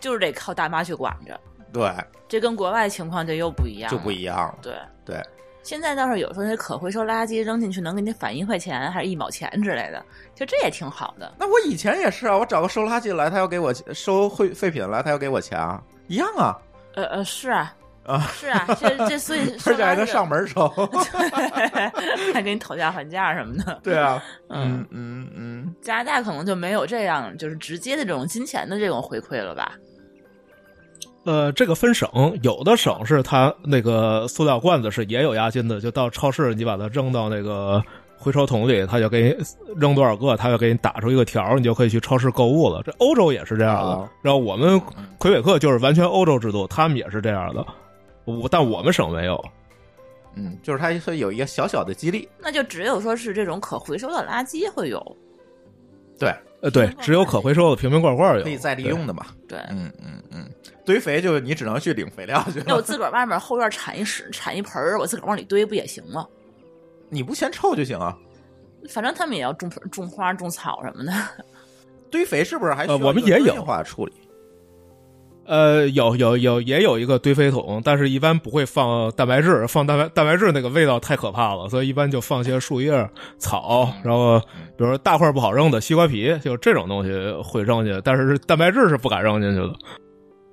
[0.00, 1.38] 就是得靠大妈去管着，
[1.72, 1.90] 对，
[2.28, 4.56] 这跟国外情况就又不一样，就不一样。
[4.62, 5.22] 对对，
[5.62, 10.04] 现在倒是有时候那可回收垃圾扔进去能给你返一块钱，还是一毛钱之类的，
[10.34, 11.34] 就这也挺好的。
[11.38, 16.56] 那我以前也是啊，我找个收垃圾来，他要给我收废废品来，他要给我钱啊，一样啊。
[16.94, 17.74] 呃呃，是啊
[18.06, 20.66] 啊是啊，这这所以 而且还能上门收，
[22.32, 23.78] 还给你讨价还价什么的。
[23.82, 29.72] 对啊，嗯嗯嗯，加拿大可能就没有这样就是直接的这种金钱的这种回馈了吧。
[31.26, 32.08] 呃，这个分省，
[32.42, 37.82] 有的省是它那个塑料罐子是也有押金的，就到超市你把它扔到那个
[38.16, 39.44] 回收桶里，他就给你
[39.76, 42.80] 扔多少个，他就给你打出一个条，你就可以去超市购物了。
[42.84, 44.80] 这欧洲也是这样的，然后我们
[45.18, 47.66] 魁北克就是完全欧洲制度，他们也是这样的，
[48.24, 49.44] 我但我们省没有。
[50.36, 52.28] 嗯，就是它会有一个小小的激励。
[52.38, 55.16] 那就只有说是这种可回收的垃圾会有，
[56.18, 59.26] 对，呃，对，只有可回收的瓶瓶罐罐有，可以再利用的嘛。
[59.48, 60.46] 对，嗯嗯嗯，
[60.86, 62.62] 堆肥就你只能去领肥料去。
[62.64, 66.26] 那我自个儿外面后院铲一屎，铲一盆儿，我自个儿往里堆不也行吗？
[67.10, 68.16] 你不嫌臭就行啊。
[68.88, 71.12] 反正他们也要种种花、种草什么的。
[72.08, 72.86] 堆肥是不是还？
[72.86, 74.12] 呃，我们也有化处理。
[75.44, 87.12] 呃，有有有也有一个堆肥桶，但是一般不会放蛋白质，放蛋白蛋白质那个味道太可怕了，所以一般就放些树叶、草，然后比如说大块不好扔的西瓜皮，就这种东西
[87.44, 89.74] 会扔进去，但是蛋白质是不敢扔进去的。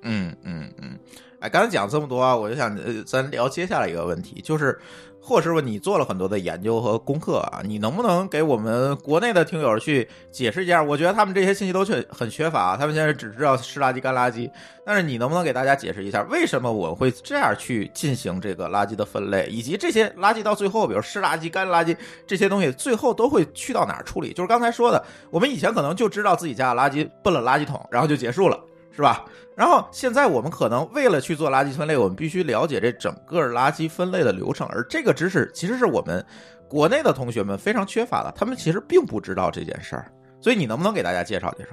[0.04, 0.98] 嗯嗯嗯，
[1.40, 4.78] 哎，刚才讲这么多啊，我就想呃，咱聊接下来一个问题，就是。
[5.26, 10.82] 霍师傅，你做了很多的研究和功课啊，你能不能给我们国内的听友去解释一下？
[10.82, 14.50] 我觉得他们这些信息都缺很缺乏啊，他们现在只知道湿垃圾、干垃圾，
[14.84, 24.30] 但是你能不能给大家解释一下，为什么我会这样去进行这个垃圾的分类，以及这些垃圾到最后，比如湿垃圾、干垃圾这些东西，最后都会去到哪儿处理？
[24.34, 28.62] 就是刚才说的，我们以前可能就知道自己家的垃圾奔了垃圾桶，然后就结束了。
[28.96, 29.24] 是吧？
[29.56, 36.24] 然后现在我们可能为了去做垃圾分类，我们必须了解这整个垃圾分类的流程，而这个知识其实是我们
[36.68, 40.10] 国内的同学们非常缺乏的，他们其实并不知道这件事儿。
[40.40, 41.70] 所以你能不能给大家介绍介绍？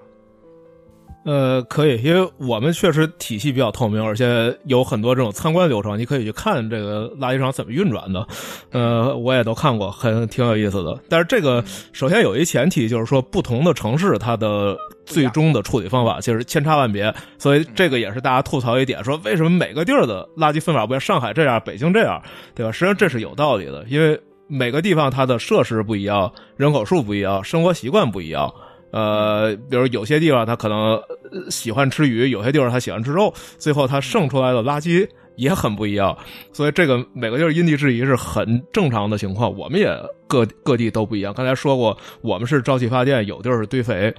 [1.23, 8.27] 呃，可以，因为我们确实体系比较透明，而且有很多这种参观流程，你可以去看这个垃圾场怎么运转的。
[8.71, 10.99] 呃，我也都看过，很挺有意思的。
[11.07, 22.19] 但是这个首先有一前提，就是说不同的城市它的最终的处理方法其实千差万别，所以这个也是大家吐槽一点，说为什么每个地儿的垃圾分法不像上海这样，北京这样，
[22.55, 22.71] 对吧？
[22.71, 28.51] 实际上这是有道理的，因为每个地方它的设施不一样，人口数不一样，生活习惯不一样。
[28.91, 31.01] 呃，比如有些地方他可能
[31.49, 36.17] 喜欢吃鱼，有些地方他喜欢吃肉，最后他剩出来的垃圾也很不一样，
[36.51, 39.57] 所以这个每个地儿因地制宜是很正常的情况。
[39.57, 39.89] 我们也
[40.27, 41.33] 各各地都不一样。
[41.33, 44.13] 刚才说过，我们是沼气发电，有地儿是堆肥，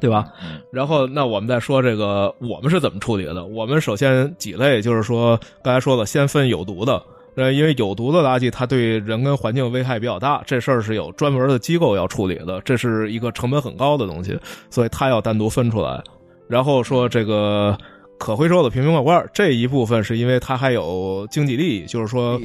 [0.00, 0.26] 对吧？
[0.72, 3.44] 然后那我们再说这个，我们是怎么处理的？
[3.44, 7.02] 我们首先几类，就是说刚才说了，先分有毒的。
[7.36, 14.38] 呃，因为有毒的垃圾，它对人跟环境危害比较大，这事儿是有专门的机构要处理的，这是一个成本很高的东西，
[14.70, 16.02] 所以它要单独分出来。
[16.48, 17.76] 然后说这个
[18.18, 22.40] 可回收的瓶瓶罐罐这一部分，是因为它还有经济利益，就是说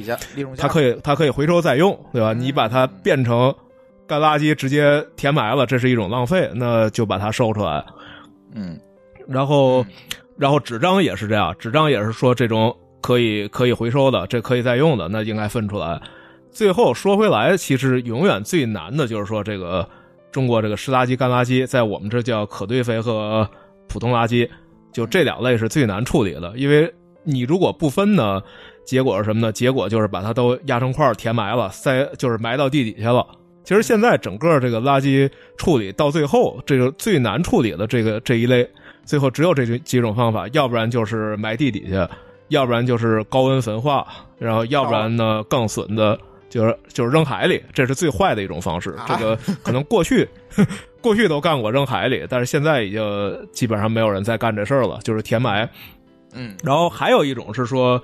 [0.58, 2.34] 它可以它可以回收再用，对吧？
[2.34, 3.54] 你把它变成
[4.06, 7.82] 干垃圾直接填埋了，这是一种浪费，那就把它收出来。
[8.54, 8.78] 嗯，
[9.26, 9.82] 然后
[10.36, 12.76] 然后纸张也是这样，纸张也是说这种。
[13.02, 16.00] 可以可以回收的，这可以再用的，那应该分出来。
[16.50, 19.86] 最后说回来，其实永远最难的就是说，这个
[20.30, 23.48] 中国这个湿垃圾、干垃圾，在我们这叫可堆肥和
[23.88, 24.48] 普通垃圾，
[24.92, 26.52] 就这两类是最难处理的。
[26.56, 26.92] 因为
[27.24, 28.42] 你如果不分呢，
[28.84, 29.50] 结果是什么呢？
[29.50, 33.26] 结果就是把它都压成块填埋了，塞就是埋到地底下了。
[33.64, 38.68] 其实现在整个这个垃圾处理到最后，这个最难处理的这个这一类，
[39.04, 42.10] 最后只有这几种方法，要不然就是埋地底下。
[42.52, 44.06] 要不然就是高温焚化，
[44.38, 46.18] 然后要不然呢更损的，
[46.50, 48.94] 就是就是扔海里，这是最坏的一种方式。
[49.08, 50.28] 这个可能过去
[51.00, 55.68] 过去都干过扔海里，但是现在已经基本上没有人再干这事儿了，就是填埋。
[56.34, 58.00] 嗯，然后还有一种是说，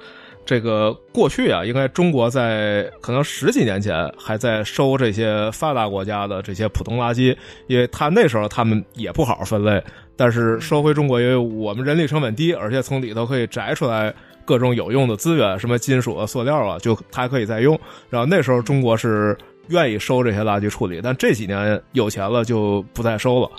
[0.46, 9.82] 这个过去啊，应该中国在可能十几年前还在收这些发达国家的这些普通垃圾，因为他那时候他们也不好好分类，
[10.16, 14.14] 但是收回中国，因为我们人力成本低，而且从里头可以摘出来。
[14.48, 17.78] 各种有用的资源，什么金属啊、塑料啊，就还可以再用。
[18.08, 23.50] 然后那时候中国是愿意收这些垃圾处理，但这几年有钱了就不再收了。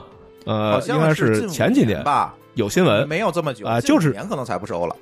[0.45, 4.95] 呃，应该是前几年吧，有新闻没有这么久啊，就是年可能才不收了。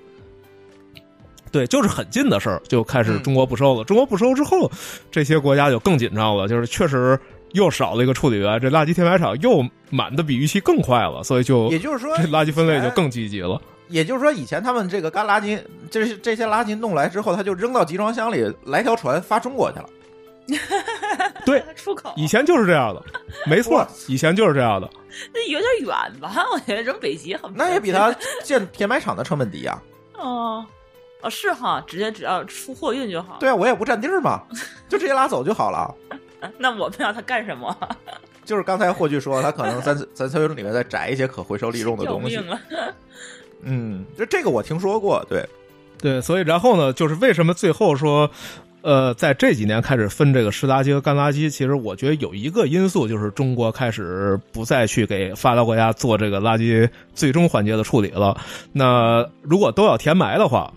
[1.54, 3.86] 对，就是很近的事儿，就开始中国不收了。
[3.86, 4.69] 中国不收之后，
[5.10, 7.17] 这些国家就更紧张了，就是确实
[7.54, 13.62] 又少了一个处理员，这垃圾填埋场又满的比预期更快了，所以就也就是说，这垃圾分类就更积极了。
[13.88, 19.89] 也就是说，以前他们这个干垃圾，这是这些垃圾弄来之后，他就扔到集装箱里，来条船发中国去了。
[21.45, 22.13] 对，出口。
[22.15, 23.04] 以前就是这样的，
[23.45, 24.89] 没错，以前就是这样的。
[25.34, 26.34] 那有点远吧？
[26.54, 27.52] 我觉得扔北极很。
[27.54, 29.82] 那也比他建填埋场的成本低啊。
[30.13, 30.65] 哦，
[31.21, 33.38] 哦，是哈，直接只要出货运就好。
[33.39, 34.41] 对啊，我也不占地儿嘛，
[34.88, 35.93] 就直接拉走就好了。
[36.57, 37.76] 那我们要他干什么？
[38.45, 42.39] 就是刚才霍炬说，他可能在在村里面再摘一些可回收利用的东西。
[43.64, 45.45] 嗯，就这个我听说过，对，
[45.99, 48.30] 对，所以然后呢，就是为什么最后说，
[48.82, 58.39] 呃，在这几年开始分这个湿垃圾和干垃圾，其实我觉得有一个因素就是中国开始不再去给发达国家做这个垃圾最终环节的处理了。
[58.72, 60.72] 那如果都要填埋的话，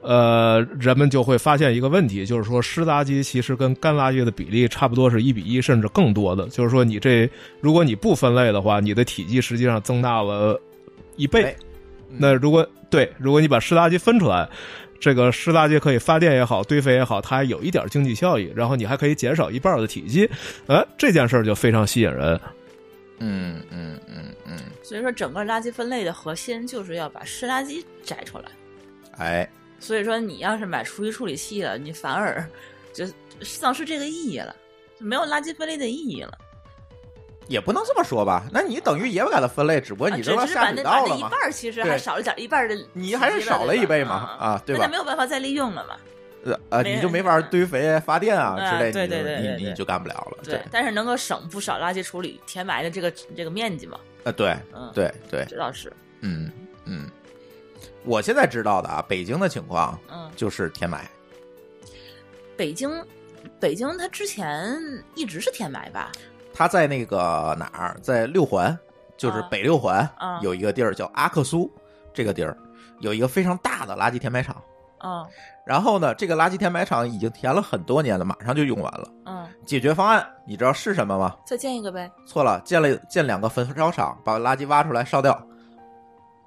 [0.00, 6.48] 呃，人们就会发现一个问题，就是说湿垃圾其实跟干垃圾的比例差不多是一比一，甚至更多的。
[6.48, 7.28] 就是说你这
[7.60, 10.60] 如果你不分类的话，你的体积实际上增大了
[11.16, 11.54] 一倍。
[12.08, 14.48] 那如果对，如果你把湿垃圾分出来，
[15.00, 20.28] 这个湿垃圾可以发电也好，堆肥也好，它还有一点经济效益，然后你还可以减少一半的体积，
[20.66, 22.40] 呃，这件事儿就非常吸引人。
[23.18, 24.58] 嗯嗯嗯嗯。
[24.82, 28.44] 所以说，整个垃圾分类的核心就是要把湿垃圾摘出来。
[29.18, 29.48] 哎。
[29.78, 32.42] 所以说，你要是买厨余处理器了，你反而
[32.94, 33.04] 就
[33.42, 34.56] 丧失这个意义了，
[34.98, 36.32] 就没有垃圾分类的意义了。
[37.48, 41.16] 也不能这么说吧，那你等于也把它分类，只不过你扔到下水道了嘛。
[41.16, 44.84] 一半其实还少了点，一半的你还是少了一倍嘛啊，对吧？
[44.84, 45.96] 那没有办法再利用了嘛。
[46.44, 50.44] 呃呃，你就没法堆肥、发电啊之类，对对对，你你就干不了了。
[50.44, 53.98] 对，但是能够省不少垃圾处理填埋的这个这个面积嘛。
[54.22, 54.56] 啊，对，
[54.94, 55.92] 对对，这倒是。
[56.20, 56.48] 嗯
[56.84, 57.10] 嗯，
[58.04, 61.10] 我现在知道的啊，北京的情况，嗯，就是填埋。
[62.56, 63.04] 北京，
[63.58, 64.80] 北京它之前
[65.16, 66.12] 一直是填埋吧？
[66.56, 68.76] 他在那个哪儿，在六环，
[69.18, 70.08] 就是北六环，
[70.40, 71.70] 有一个地儿叫阿克苏，
[72.14, 72.56] 这个地儿
[73.00, 74.56] 有一个非常大的垃圾填埋场。
[75.04, 75.22] 嗯，
[75.66, 79.06] 然后呢，这个垃圾填埋场已经填了很多年了，马上就用完了。
[79.26, 81.36] 嗯，解决方案你知道是什么吗？
[81.44, 82.10] 再建一个呗。
[82.26, 85.38] 错了，建了建两个焚烧厂，把垃圾挖出来烧掉。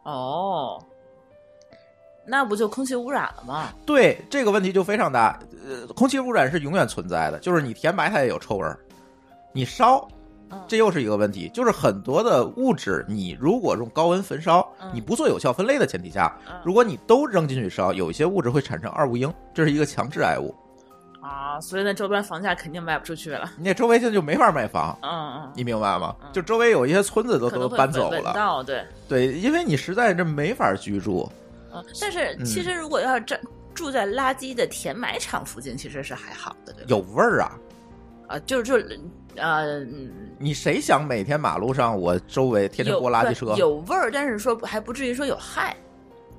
[0.01, 0.83] 哦，
[2.25, 3.67] 那不就空气污染了吗？
[3.85, 5.39] 对，这个问题就非常大。
[5.63, 8.79] 呃，空气污染是永远存在的，就是你填埋它也有臭味儿。
[9.51, 10.07] 你烧，
[10.67, 20.53] 这又是一个问题，就是很多的物质，你如果用高温焚烧，你不做有效分类的前提下，如果你都扔进去烧，有一些物质会产生二恶英，这是一个强致癌物。
[21.21, 23.51] 啊，所以那周边房价肯定卖不出去了。
[23.57, 25.11] 那周围现在就没法卖房，嗯
[25.43, 26.15] 嗯，你明白吗？
[26.31, 31.29] 就周围有一些村子都都搬走了，对对，因为你实在这没法居住。
[31.73, 33.37] 嗯，但是其实如果要这
[33.75, 37.51] 住在垃圾的填埋场附近，其实是还好的，对有味儿啊。
[38.27, 38.77] 啊，就是就
[39.39, 39.85] 呃，
[40.37, 43.55] 你谁想每天马路上我周围天天过垃圾车？
[43.55, 45.75] 有味儿，但是说还不至于说有害，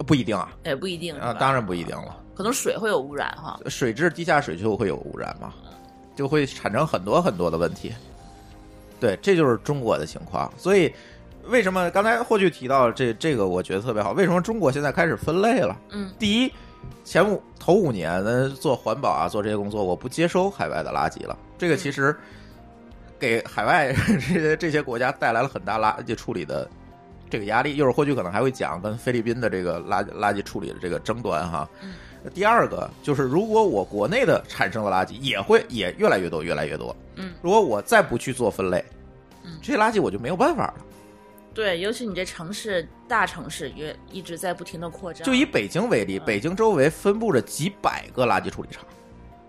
[0.06, 5.52] 不一定啊，也不一定啊，当然不一定了，可能水会有污染哈，水质地下水就会有污染嘛，
[6.14, 7.92] 就会产生很多很多的问题。
[8.98, 10.52] 对，这就是中国的情况。
[10.58, 10.92] 所以
[11.46, 14.12] 为什么刚才霍炬提到这这个，我觉得特别好。
[14.12, 15.74] 为什么中国现在开始分类了？
[15.90, 16.52] 嗯，第一，
[17.02, 21.38] 前五头五年做环保啊，做这些工作，我不接收海外的垃圾了。
[21.56, 22.14] 这个其实
[23.20, 26.68] 给海外 这些这些国家带来了很大垃圾处理的
[27.28, 27.76] 这个压力。
[27.76, 31.68] 一会儿或许可能还会讲跟菲律宾的这个垃垃圾处理的这个争端哈。
[32.34, 36.94] 第二个就是，如果我国内的产生的垃圾也会也越来越多，越来越多。
[37.16, 38.84] 嗯，如果我再不去做分类，
[39.42, 40.74] 嗯，这些垃圾我就没有办法了。
[41.54, 45.24] 对，尤其你这城市大城市越一直在不停的扩张。
[45.26, 48.84] 就以北京为例，北京周围分布着几百个垃圾处理厂，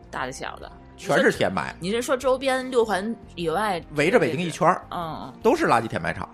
[0.09, 0.71] 大的小的。
[1.07, 1.75] 全是填埋。
[1.79, 6.29] 你是说周边六环以外围着北京一圈儿，嗯嗯，都是垃圾填埋场，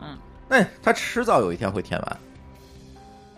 [0.00, 0.16] 嗯，
[0.48, 2.16] 那它迟早有一天会填完。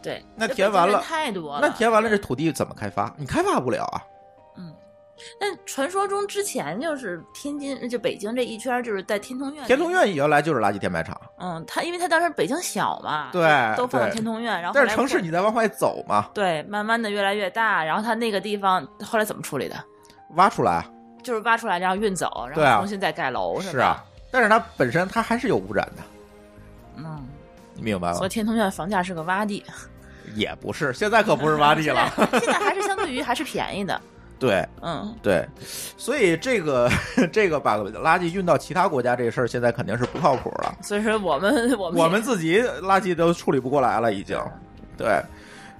[0.02, 3.12] 对，那填完了太多了，那填完了这土地怎么开发？
[3.16, 4.02] 你开发不了啊。
[4.56, 4.72] 嗯，
[5.40, 11.20] 那传说中之前就是天津就北京这一圈就是在天通苑，天通苑原来就是垃圾填埋场。
[11.38, 13.42] 嗯，它因为它当时北京小嘛，对，
[13.76, 19.74] 都放在天通苑，然后但是城市你在往外走嘛，对，慢慢的越来越大，然后它那个地方后来怎么处理的？
[20.30, 20.84] 挖出来，
[21.22, 24.04] 就是挖出来，然后运走，然后重新再盖楼，是啊。
[24.30, 26.02] 但是它本身它还是有污染的，
[26.96, 27.26] 嗯，
[27.74, 28.14] 你明白吗？
[28.14, 29.64] 所以天通苑房价是个洼地，
[30.34, 33.98] 也不是，现在可不是洼地了， 现在还是相对于还是便宜的。
[34.38, 35.48] 对，嗯，对，
[35.96, 36.90] 所以这个
[37.32, 40.76] 这个把垃圾运到其他国家这事儿，现在肯定是不靠谱了。
[40.82, 44.38] 所以说我们我们我们自己垃圾都处理不过来了，已经，
[44.98, 45.22] 对。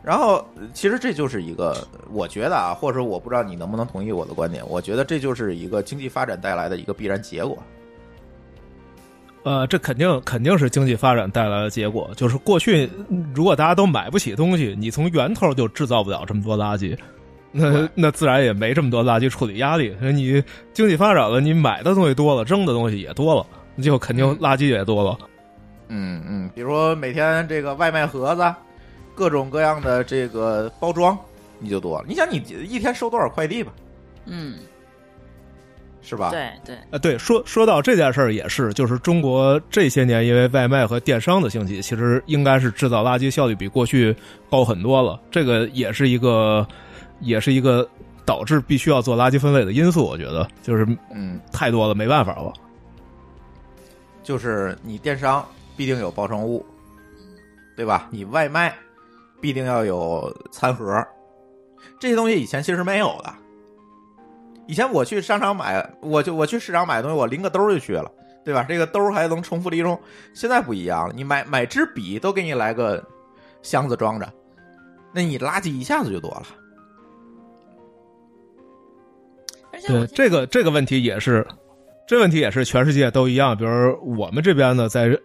[0.07, 1.77] 然后，其实这就是一个，
[2.13, 7.59] 我觉得啊，或者我不知道你能不能同意我的观点，我觉得这就是一个经济发展带来的一个必然结果。
[9.43, 12.09] 呃，这肯定肯定是经济发展带来的结果。
[12.15, 12.89] 就是过去，
[13.35, 16.97] 如果大家都买不起东西，你从源头就制造不了这么多垃圾，
[17.51, 19.93] 那那自然也没这么多垃圾处理压力。
[20.01, 20.41] 你
[20.73, 23.45] 经济发展了，你买的东西多了，扔的东西也多了，
[23.83, 25.19] 就肯定垃圾也多了。
[25.89, 28.55] 嗯嗯，比如说每天这个外卖盒子。
[29.17, 31.19] 各种各样的这个包装，
[31.59, 32.05] 你就多了。
[32.07, 32.37] 你想，你
[32.69, 33.73] 一天收多少快递吧？
[34.27, 34.59] 嗯，
[36.03, 36.31] 是吧？
[36.31, 37.17] 对对啊，对。
[37.17, 44.15] 说说到这件事儿，也是，就是中国这些年因为外卖和电商的兴起，其实应该是制造垃圾效率比过去
[44.51, 45.19] 高很多了。
[45.31, 46.67] 这个也是一个，
[47.21, 47.89] 也是一个
[48.27, 50.05] 导致必须要做垃圾分类的因素。
[50.05, 52.53] 我觉得，就是嗯，太多了，没办法了。
[54.23, 55.43] 就是你电商
[55.77, 56.67] 必定有包装物，
[57.77, 58.09] 对吧？
[58.11, 58.75] 你外卖。
[59.41, 61.07] 必定要有餐盒，
[62.01, 63.33] 这些东西以前其实没有的。
[64.67, 68.11] 以前我去商场买，我就我去市场买东西，我拎个兜就去了，
[68.45, 68.65] 对吧？
[68.69, 69.99] 这个兜还能重复利用。
[70.35, 73.05] 现在不一样了，你买买支笔都给你来个
[73.63, 74.29] 箱子装着，
[75.13, 76.43] 那你垃圾一下子就多了。
[79.87, 81.47] 对这个这个问题也是，
[82.09, 83.57] 这问题也是全世界都一样。
[83.57, 85.17] 比如我们这边呢，在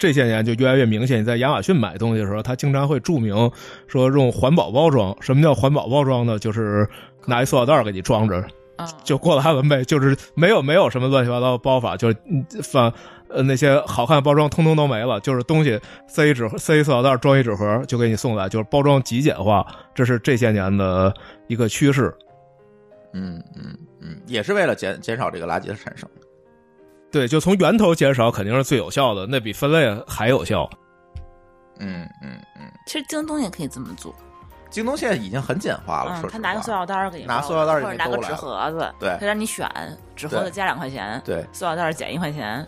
[0.00, 1.20] 这些年就越来越明显。
[1.20, 3.48] 你在亚马逊买东西的时候，他经常会注明
[3.86, 5.14] 说用环保包装。
[5.20, 6.38] 什么叫环保包装呢？
[6.38, 6.88] 就是
[7.26, 8.42] 拿一塑料袋给你装着，
[9.04, 9.84] 就过了完呗。
[9.84, 12.16] 就是没有没有什么乱七八糟的包法，就是
[12.62, 12.90] 放
[13.28, 15.20] 呃那些好看的包装通通都没了。
[15.20, 15.78] 就是东西
[16.08, 19.66] 塞一纸塞一塑料袋装一纸盒就给你送来，就是包装极简化。
[19.94, 21.14] 这是这些年的
[21.46, 22.10] 一个趋势。
[23.12, 23.76] 嗯嗯。
[24.02, 26.08] 嗯，也是为了减减少这个垃圾的产生。
[27.12, 30.68] 对，就从源头减少肯定是最有效的，那比分类还有效。
[31.78, 32.70] 嗯嗯嗯。
[32.86, 34.14] 其实京东也可以这么做。
[34.70, 39.68] 京东现在已经很简化了，他拿个塑料袋给你，拿塑料袋或者拿个纸盒子，对，他让你选
[40.14, 42.64] 纸盒子加两块钱，对，塑料袋减一块钱。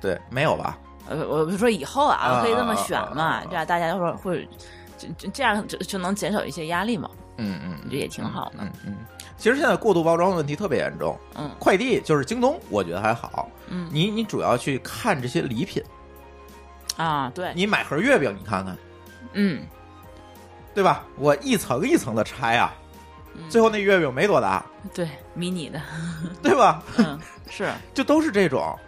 [0.00, 0.78] 对，没有吧？
[1.08, 4.48] 呃，我就说以后啊，可以这么选嘛，这样大家说会，
[4.96, 7.10] 就这样就就能减少一些压力嘛。
[7.36, 8.54] 嗯嗯，这也挺好的。
[8.60, 8.96] 嗯嗯。
[9.36, 11.18] 其实现在过度包装的问题特别严重。
[11.36, 13.48] 嗯，快递就是京东，我觉得还好。
[13.72, 15.82] 嗯，你你主要去看这些礼品
[16.96, 18.76] 啊，对，你买盒月饼，你看看，
[19.32, 19.62] 嗯，
[20.74, 21.04] 对吧？
[21.16, 22.74] 我一层一层的拆啊，
[23.48, 24.64] 最后那月饼没多大，
[24.94, 25.80] 对，迷你的，
[26.42, 26.82] 对吧？
[26.98, 27.18] 嗯，
[27.48, 28.78] 是， 就都是这种。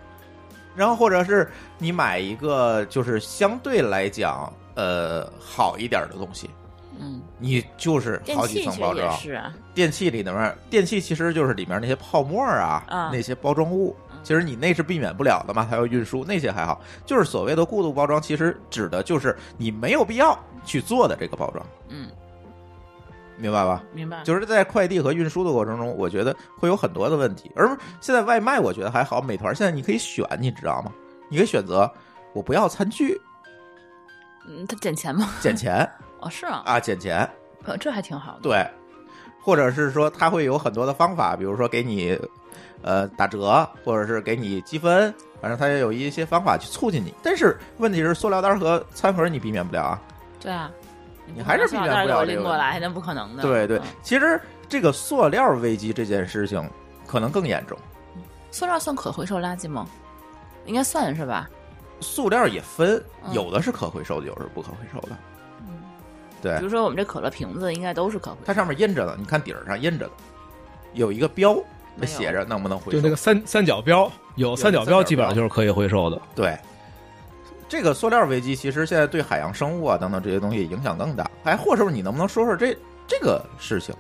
[0.77, 6.51] 然后或者是你买一个，就是相对来讲，呃，好一点的东西。
[6.99, 16.81] 嗯，你就是好几层包装，是啊，电器里面，电器其实就是里面那些泡沫啊，那些包装物，其实你那是避免不了的嘛，它要运输，那些还好。
[17.07, 21.65] 就是所谓的过度包装，其实指的就是你没有必要去做的这个包装。
[21.89, 22.11] 嗯，
[23.37, 23.85] 明白吧？
[23.93, 24.25] 明白。
[24.25, 27.53] 就是在快递和运输的过程中，我觉得会有很多的问题。
[27.55, 27.69] 而
[28.01, 29.21] 现在外卖，我觉得还好。
[29.21, 30.91] 美团现在你可以选，你知道吗？
[31.29, 31.89] 你可以选择
[32.33, 33.21] 我不要餐具。
[34.47, 35.31] 嗯，他减钱吗？
[35.41, 35.89] 减钱。
[36.21, 37.29] 哦，是啊，啊，减钱，
[37.79, 38.41] 这还挺好的。
[38.41, 38.67] 对，
[39.43, 42.19] 或者是说他会有很多的方法，比如说给你
[42.85, 47.13] 呃打折，或者是给你积分，反正他也有一些方法去促进你。
[47.23, 50.01] 但是问题是，塑料袋和餐盒你避免不了啊。
[50.39, 50.71] 对啊，
[51.35, 53.43] 你还是避免不了拎过来，那不可能的。
[53.43, 56.71] 对对，其实这个塑料危机这件事情
[57.07, 57.77] 可能更严重。
[58.51, 59.87] 塑料算可回收垃圾吗？
[60.67, 61.49] 应该算是吧。
[62.01, 65.17] 塑料也分，有的是可回收的，有的是不可回收的。
[66.43, 70.13] 对，比如说我们这可乐瓶子应该都是可回收，它上面印着的，你看底儿上印着的，
[70.93, 71.57] 有一个标，
[72.01, 76.21] 它写着能不能回收，就那个三三角标，有三角标基本上就是可以回收的。
[76.35, 76.57] 对，
[77.69, 81.31] 这个塑料危机其实现在对海洋生物啊等等这些东西影响更大。
[81.45, 82.77] 哎，霍师傅你能不能说说这
[83.07, 83.95] 这个事情？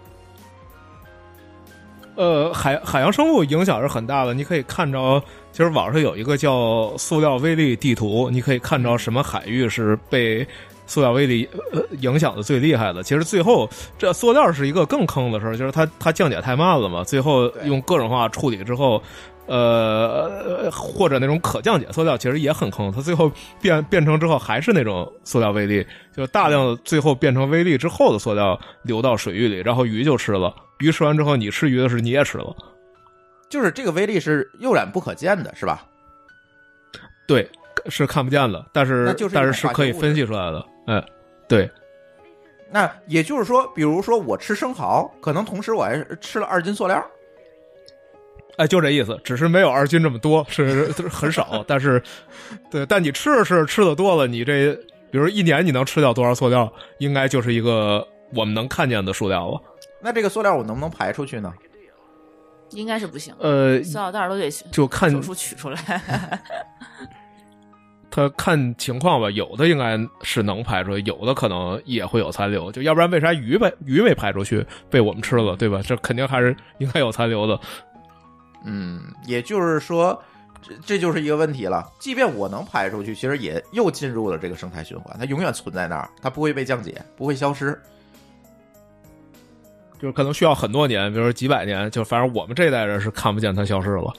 [2.17, 5.23] 呃，海海洋生物影响是很大的，你可以看着，
[5.53, 10.47] 其实网上有一个叫塑料微粒地图，你可以看着什么海域是被。
[10.87, 13.69] 塑料微粒呃影响的最厉害的，其实最后
[13.99, 19.03] 这塑料是一个更坑的事儿，就是它它降解太慢了嘛，最后用各种化处理之后，
[19.47, 23.31] 呃或者那种可降解塑料其实也很坑，它最后
[23.61, 32.55] 变变成之后还是那种塑料微粒，就大量的最后变成微粒之后的塑料流到水域里，然后鱼就吃了，鱼吃完之后你吃鱼的时候你也吃了，
[33.49, 35.85] 就是这个微粒是诱染不可见的，是吧？
[37.27, 37.49] 对，
[37.89, 40.67] 是看不见的，但是但是是可以分析出来的。
[40.87, 41.05] 嗯，
[41.49, 41.71] 对。
[42.71, 47.05] 那也就是说，比如说我吃生蚝，可能同时我还吃了二斤塑料。
[48.57, 51.65] 哎，就这意思，只是没有二斤这么多，是很少。
[51.69, 52.03] 但是，
[52.71, 54.75] 对，但你吃是吃的多了，你这
[55.11, 59.61] 比如一年你能吃掉多少塑料，应该就是一个我们能看见的数量了。
[60.01, 61.53] 那这个塑料我能不能排出去呢？
[62.71, 63.33] 应该是不行。
[63.39, 65.79] 呃，塑料袋都得就看手术取出来。
[68.15, 72.71] 他看情况吧，有的应该是能排出去，有的可能也会有残留。
[72.71, 75.83] 就要不然为啥鱼被鱼没排出去被我们吃了，对吧？
[75.85, 77.59] 这肯定还是应该有残留的。
[78.65, 80.17] 嗯，也就是说，
[80.63, 81.91] 这这就是一个问题了。
[81.99, 87.77] 即便我能排出去，其实也又进入了这个生态循环，它永远存在那儿，它不会被降解，不会消失。
[89.99, 94.13] 就是可能需要很多年，比如说几百年，就反正我们这代人是看不见它消失了。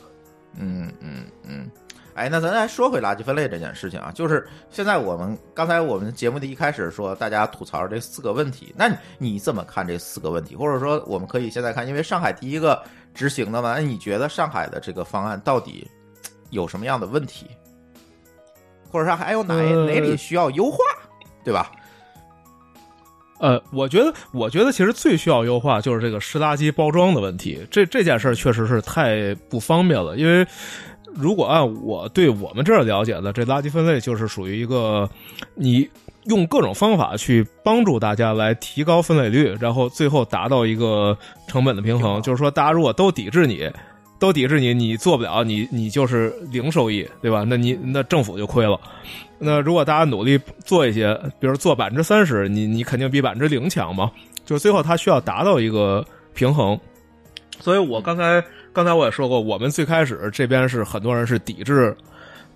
[0.59, 1.71] 嗯嗯嗯。
[2.15, 10.55] 哎，那咱再说回垃圾分类这件事情啊，就是现在我们刚才我们节目的一开始说，大家吐槽这四个问题，那你怎么看这四个问题？
[10.55, 12.81] 或者说，我们可以现在看，因为上海第一个
[13.13, 15.85] 执行的嘛，那你觉得上海的这个方案到底
[16.51, 17.47] 有什么样的问题？
[18.89, 19.53] 或者说还有哪
[19.85, 20.77] 哪里需要优化，
[21.43, 21.69] 对吧？
[23.41, 27.67] 呃，我觉得，我觉得其实最需要优化就是这个湿垃圾包装的问题。
[27.69, 30.15] 这这件事儿确实是太不方便了。
[30.15, 30.47] 因为
[31.15, 35.09] 如果按我对我们这儿了解的，这垃圾分类就是属于一个
[35.53, 35.89] 你
[36.25, 42.21] 用各种方法去帮助大家来提高分类率，然后最后达到一个成本的平衡。
[42.21, 43.69] 就是说，大家如果都抵制你，
[44.19, 47.45] 都抵制你，你做不了，你你就是零收益，对吧？
[47.47, 48.79] 那你那政府就亏了。
[49.37, 54.09] 那如果大家努力做一些，比如做百分之三十，你你肯定比百分之零强嘛。
[54.45, 56.79] 就是最后它需要达到一个平衡。
[57.59, 58.43] 所以我刚才
[58.75, 61.95] 刚才我也说过，我们最开始这边是很多人是抵制，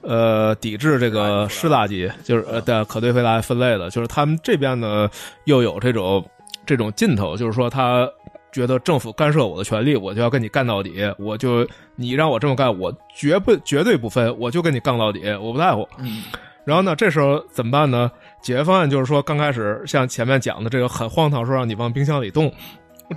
[0.02, 3.90] 呃，抵制这个湿垃圾，就是呃的可堆肥垃圾分类的。
[3.90, 5.10] 就是他们这边呢
[5.46, 6.22] 又有这种
[6.66, 8.06] 这种劲头，就是说他
[8.52, 11.10] 觉得政府干涉我的权利，我就要跟你干到底。
[11.18, 11.66] 我就
[11.96, 15.88] 你让我这么干，我绝不绝对不分，我就跟你杠到底，我不在乎。
[16.00, 16.24] 嗯。
[16.66, 18.12] 然后呢，这时候怎么办呢？
[18.42, 22.54] 解决方案就是说，刚开始像前面讲的这个很荒唐，说让你往冰箱里冻，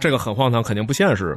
[0.00, 1.36] 这个很荒唐，肯定不现实。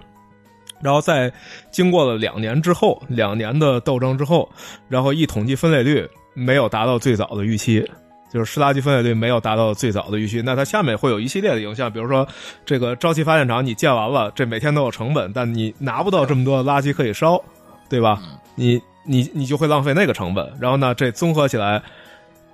[0.82, 1.32] 然后在
[1.72, 4.50] 经过了两年之后，两年的斗争之后，
[4.88, 7.84] 然后一统计分类率没有达到最早的预期，
[8.32, 10.42] 就是湿垃圾分类率没有达到最早的预期。
[10.42, 12.28] 那它下面会有一系列的影响，比如说
[12.66, 17.42] 这个沼气发电厂你建完了，这每天都有成本，但你拿不到这么多垃圾可以烧，
[17.90, 18.22] 对吧？
[18.56, 20.52] 你你你就会浪费那个成本。
[20.60, 21.82] 然后呢，这综合起来。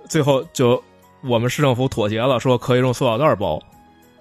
[0.08, 0.82] 最后就
[1.22, 3.58] 我们市政府妥协了，说可以用塑料袋包，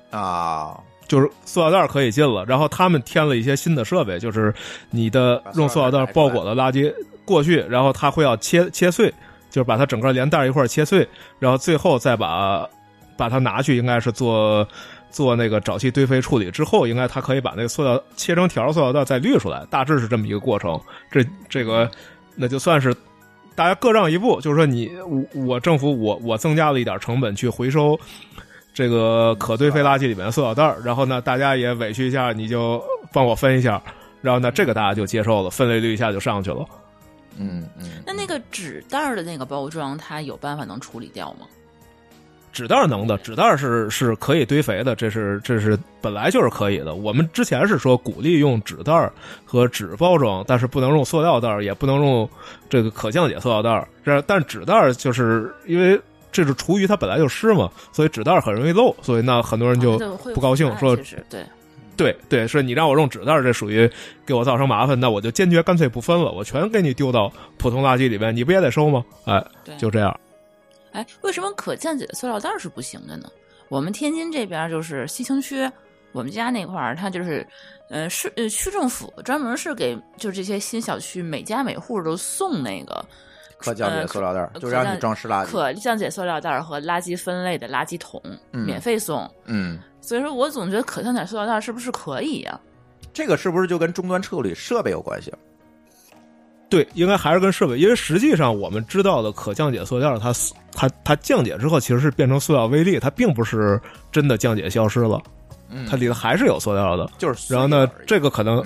[0.09, 0.79] 啊，
[1.11, 2.45] 就是塑料袋可以进了。
[2.45, 4.53] 然后他们添了一些新的设备，就是
[4.91, 6.93] 你的用塑料袋包裹的垃圾
[7.25, 9.13] 过去，然后它会要切切碎，
[9.49, 11.05] 就是把它整个连袋一块切碎，
[11.37, 12.65] 然后最后再把
[13.17, 14.65] 把它拿去，应该是做
[15.09, 20.79] 做那个沼气堆肥处理之后，应该它可以把那个塑料切成条塑料袋再滤出来，大致是这么一个过程。
[21.11, 21.91] 这这个
[22.35, 22.95] 那就算是。
[23.53, 27.99] 大家各让一步，就是说你我我政府我我增加了一点成本去回收
[28.73, 33.81] 这个可堆肥垃圾里面的塑料袋儿然后呢，大家也委屈一下，你就帮我分一下，
[34.21, 36.65] 然后呢，这个大家就接受了，分类率一下就上去了。
[37.37, 38.01] 嗯嗯。
[38.05, 41.47] 那那个纸袋儿的那个包装，它有办法能处理掉吗？
[42.53, 46.95] 纸袋能的，纸袋是是可以堆肥的，这是这是本来就是可以的。
[46.95, 49.09] 我们之前是说鼓励用纸袋
[49.45, 52.29] 和纸包装，但是不能用塑料袋，也不能用
[52.69, 53.87] 这个可降解塑料袋。
[54.03, 55.97] 这但纸袋就是因为
[56.31, 59.97] 这是厨余，它本来就湿嘛，所以纸袋很容易漏，所以那很多人就
[60.33, 60.95] 不高兴，说
[61.29, 61.45] 对
[61.97, 63.89] 对对，是你让我用纸袋，这属于
[64.25, 69.03] 给我造成麻烦，那我就坚决干脆不分了，我全给你丢到普通垃圾里边，你不也得收吗？
[69.25, 69.43] 哎，
[69.77, 70.19] 就这样。
[70.93, 73.29] 哎，为什么可降解的塑料袋是不行的呢？
[73.69, 75.69] 我们天津这边就是西青区，
[76.11, 77.47] 我们家那块儿，它就是，
[77.89, 83.05] 呃，市呃区政府专门是给就这些新小区每家每户都送那个
[83.61, 85.51] 可降解塑料袋，就让你装湿垃圾。
[85.51, 89.29] 可降解塑料袋和垃圾分类的垃圾桶免费送。
[89.45, 92.59] 嗯，所以说我总觉得可降解塑料袋是不是可以呀？
[93.13, 95.33] 这个是不是就跟终端处理设备有关系？
[96.69, 100.31] 对，应该还是跟设备，因为实际上我们知道的可降解塑料，它
[100.71, 103.77] 它它降解之后其实是变成塑料微粒，它并不是
[104.09, 105.21] 真的降解消失了，
[105.89, 107.09] 它里头还是有塑料的。
[107.17, 108.63] 就是，然后呢，这个可能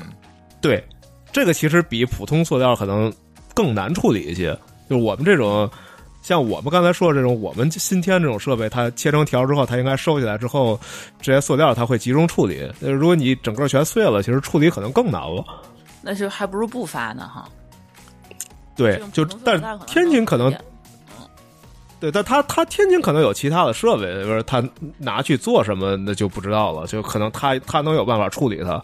[0.62, 0.84] 对
[1.32, 3.12] 这个其实比普通塑料可能
[3.56, 4.56] 更难处理一些。
[4.90, 5.70] 就我们这种，
[6.22, 10.80] 像我们刚才说的这种，我们新添这种设备，它切成条之后，它应该收起来之后，
[11.22, 12.72] 这些塑料它会集中处理。
[12.80, 15.44] 如果你整个全碎了，其实处理可能更难了。
[16.02, 17.50] 那就还不如不发呢，哈。
[18.76, 20.54] 对，就但天津可能，
[22.00, 24.64] 对，但他他天津可能有其他的设备，就是他
[24.98, 26.86] 拿去做什么，那就不知道了。
[26.86, 28.84] 就可能他他能有办法处理它。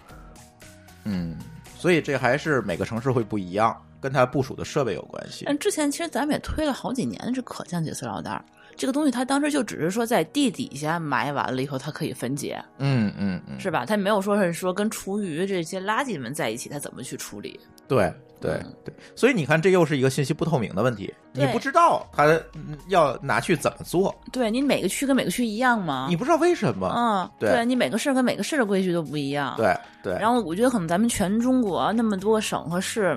[1.03, 1.35] 嗯，
[1.77, 5.45] 所以这还是每个城市会不一样，跟他部署的设备有关系。
[5.45, 8.43] 但之前其实咱们也推了好几年这可降解塑料袋
[8.75, 12.61] 这个东西，它当时就只是说在地底下埋完了以后，它可以分解。
[12.79, 13.85] 嗯嗯嗯，是吧？
[13.85, 17.59] 它没有说是说跟厨余这些垃圾们在一起，它怎么去处理？
[17.87, 18.11] 对。
[18.41, 21.13] 对对，所以你看，这又是一个信息不透明的问题。
[21.31, 22.25] 你不知道他
[22.87, 24.19] 要拿去怎么做？
[24.31, 26.07] 对你每个区跟每个区一样吗？
[26.09, 26.91] 你不知道为什么？
[26.97, 29.53] 嗯，对你每个市跟每个市的规矩都不一样。
[29.57, 30.17] 对对。
[30.19, 33.15] 然后我觉得可能咱们全中国那么多省和市，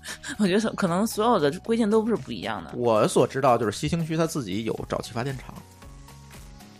[0.38, 2.70] 我觉得可能所有的规定都不是不一样的。
[2.74, 5.54] 我所知道就是西青区他自己有沼气发电厂，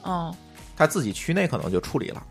[0.02, 0.34] 哦，
[0.76, 2.22] 他自己区内可能就处理了。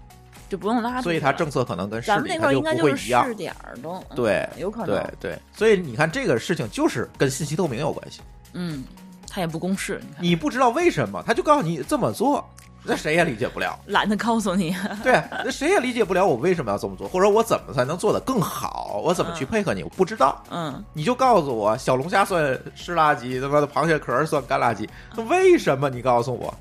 [0.50, 5.40] 就不用拉，所以它政策可能跟咱们那块应该就是试点儿的，对，有可能，对对。
[5.54, 8.22] 所以你看这个事情就是跟信息透明有关系。
[8.54, 8.86] 嗯，
[9.30, 12.50] 他也不公示，你不知道为什么，他就告诉你这么做，
[12.88, 13.78] 那谁也理解不了。
[13.88, 20.42] 懒得告诉你， 对，那谁也理解不了我为什么要这么做，或者我怎么才能做得更好，我怎么去配合你，我不知道。
[20.50, 25.90] 嗯，你就告诉我，小龙虾算湿垃圾，他妈的螃蟹壳算干垃圾，那为什么？
[25.90, 26.54] 你告诉我。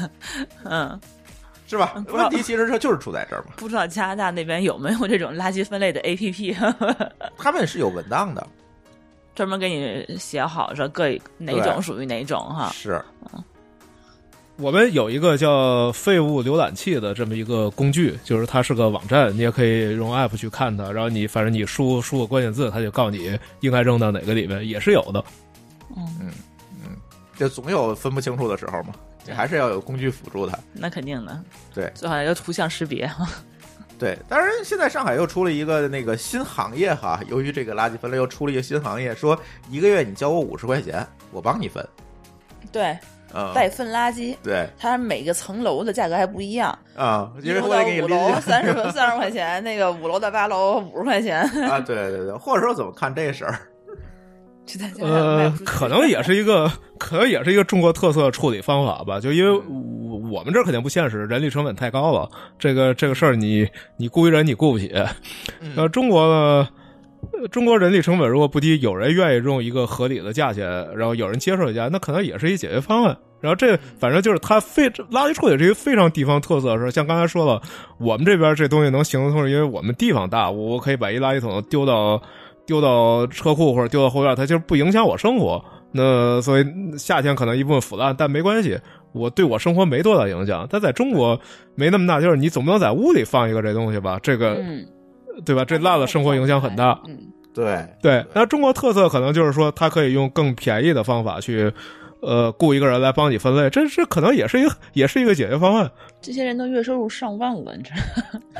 [0.64, 1.00] 嗯。
[1.68, 1.94] 是吧？
[2.08, 3.54] 问题其实这就是出在这儿嘛。
[3.56, 6.54] 不知道加拿大那边有没有这种垃圾分类的 APP？
[7.38, 8.46] 他们是有文档的，
[9.34, 11.08] 专门给你写好说各
[11.38, 12.70] 哪种属于哪种哈。
[12.74, 13.02] 是。
[14.62, 20.92] 我们有一个叫废物浏览器的这么一个工具，就是它是个网站，你也可以用 App 去看它。
[20.92, 25.24] 然后你反正你输输个关键字，它就告诉你应该扔到哪个里面，也是有的。
[25.96, 26.30] 嗯嗯
[26.84, 26.96] 嗯，
[27.36, 28.94] 就总有分不清楚的时候嘛，
[29.26, 30.56] 你还是要有工具辅助它。
[30.72, 31.42] 那肯定的，
[31.74, 33.10] 对，最好要图像识别。
[33.98, 39.36] 对，当然现在上海又出了一个那个新行业哈，由于这个垃圾分类又出了一个新行业，说
[39.68, 41.84] 一个月你交我五十块钱，我帮你分。
[42.70, 42.96] 对。
[43.34, 47.30] 嗯，待分垃圾，对，它每个层楼的价格还不一样啊。
[47.42, 51.80] 一楼到五楼三十三十块钱，那个五楼到八楼五十块钱啊。
[51.80, 53.58] 对对对，或者说怎么看这事儿？
[55.00, 59.18] 呃，可能也是一个， 可能也是一个中国特色处理方法吧。
[59.18, 59.60] 就因为
[60.30, 62.30] 我们这儿肯定不现实，人力成本太高了。
[62.58, 64.94] 这个这个事儿，你你雇一人你雇不起。
[65.76, 66.68] 呃，中国呢？
[67.50, 70.66] 中国人力成本如果不低，有人愿意用一个合理的价钱，
[70.96, 73.16] 然后有人接受一下，那可能也是一解决方案。
[73.40, 77.60] 然后这反正就是它非垃圾处理是一个非常地方特色，是像刚才说了，
[77.98, 82.22] 我们这边这东西能行得通，是因为我们地方大，我可以把一垃圾桶丢到
[82.66, 85.64] 丢到车库或者丢到后院，它就是不影响我生活。
[85.90, 86.64] 那所以
[86.96, 88.78] 夏天可能一部分腐烂，但没关系，
[89.12, 90.66] 我对我生活没多大影响。
[90.70, 91.38] 但在中国
[91.74, 94.18] 没那么大，就是你总不能在屋里放一个这东西吧？
[94.22, 94.56] 这个。
[95.44, 95.64] 对吧？
[95.64, 97.00] 这烂了，生活影响很大。
[97.06, 97.18] 嗯，
[97.54, 98.24] 对对。
[98.34, 101.72] 那中国特色可能就是说，它可以用更便宜的方法去，
[102.20, 103.68] 呃，雇一个人来帮你分类。
[103.70, 105.90] 这这可能也是一个，也是一个解决方案。
[106.20, 107.90] 这些人都月收入上万了，你知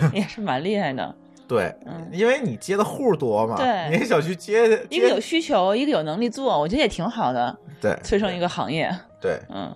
[0.01, 1.15] 道， 也是蛮厉害的。
[1.49, 3.57] 对，嗯因为你接的户多嘛。
[3.57, 7.55] 对，你小区接一个有需求，一个有能力做，我觉得也挺好的。
[7.81, 8.91] 对，催生一个行业。
[9.21, 9.75] 对，嗯。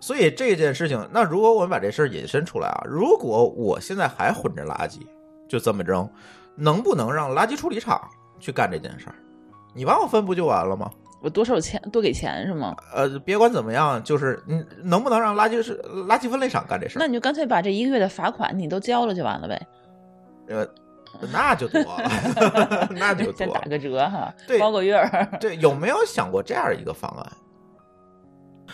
[0.00, 5.00] 所以这件事情，那如果我们把这事儿引申出来啊，如果我现在还混着垃圾。
[5.48, 6.08] 就这么扔，
[6.54, 8.00] 能不能让垃圾处理厂
[8.38, 9.14] 去干这件事儿？
[9.74, 10.90] 你帮我分不就完了吗？
[11.20, 12.76] 我多收钱，多给钱是吗？
[12.94, 15.76] 呃，别管怎么样，就是你能不能让垃圾是
[16.08, 17.00] 垃圾分类厂干这事儿？
[17.00, 19.66] 那你就干脆把这一个月的罚款你都交了就完了呗。
[20.48, 20.66] 呃，
[21.32, 25.28] 那就多了， 那就多先打个折哈，对，包个月儿。
[25.40, 27.32] 对，有没有想过这样一个方案？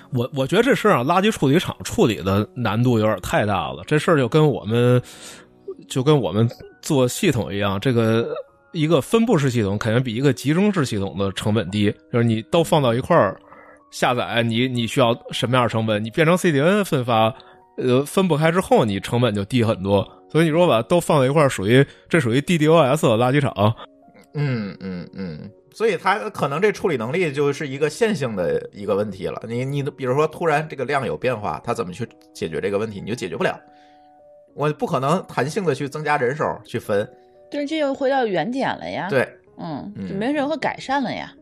[0.12, 3.83] 我我觉得这事儿啊，垃圾处理厂处理的难度有点太大了。
[3.87, 5.01] 这事儿就跟我们。
[5.89, 6.49] 就跟我们
[6.82, 8.35] 做系统一样，这个
[8.72, 11.95] 一个分布式系统肯定比一个集中式系统的成本低。
[12.12, 13.41] 就是你都放到一块儿
[13.91, 16.03] 下载，你你需要什么样的成本？
[16.03, 17.35] 你变成 CDN 分发，
[17.76, 20.07] 呃，分不开之后，你成本就低很多。
[20.30, 23.72] 所以你如果把都放在一块儿，属于这属于 DDoS 的垃圾场。
[24.35, 29.41] 嗯嗯嗯，所以它可能这处理能力就是一个线性的一个问题了。
[29.47, 32.05] 你你比如说突然这个量有变化，它怎么去
[32.35, 33.01] 解决这个问题？
[33.01, 33.57] 你就解决不了。
[34.55, 37.09] 我不可能弹性的去增加人手去分，
[37.51, 39.09] 对，这又回到原点了呀。
[39.11, 39.29] 对，
[39.59, 41.33] 嗯，就没任何改善了呀。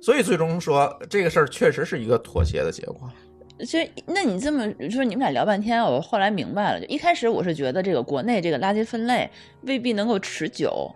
[0.00, 3.10] 所以最终说这个事儿确实是一个妥协的结果。
[3.58, 6.80] 其实，那你这么说，你们俩聊半天，我后来明白了。
[6.80, 9.28] 就一开始我是觉得这个国内这个垃圾分类
[9.62, 10.90] 未必能够持久，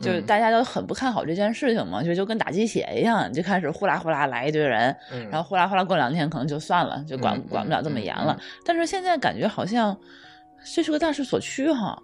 [0.00, 4.96] 就是大家都很不看好这件事情嘛，就就跟打鸡血一样，就开始呼啦呼啦来一堆人，
[5.30, 8.36] 然后呼啦呼啦过两天可能就算了，就管管不了这么严了。
[8.64, 9.96] 但是现在感觉好像。
[10.74, 11.98] 这是个大势所趋哈，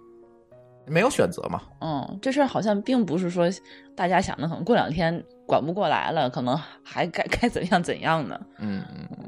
[0.87, 1.61] 没有选择嘛。
[1.81, 3.49] 嗯，这事儿好像并不是说
[3.95, 8.39] 大家想的，可能过两天管不过来了，可能还该 该怎样怎样呢。
[8.59, 9.25] 嗯嗯嗯。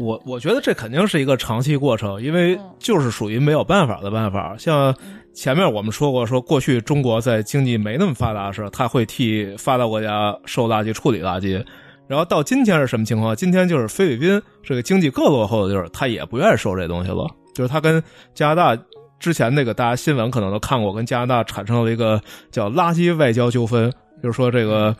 [0.00, 4.56] 我我觉得这肯定是一个长期过程，因为就是属于没有办法的办法。
[4.56, 4.94] 像
[5.34, 11.64] 前面我们说过，说过去中国在经济没那么发达的时候，他会替发达国家收垃圾、处理垃圾。
[12.06, 13.34] 然后到今天是什么情况？
[13.34, 17.26] 今天就是菲律宾这个经济更落后的地儿，他也不愿意收这东西了。
[17.56, 18.02] 就是他跟
[18.34, 18.82] 加拿大
[19.18, 23.90] 之前那个大家新闻可能都看过，跟加拿大产生了一个叫垃圾外交纠纷，
[24.22, 24.94] 就是说这个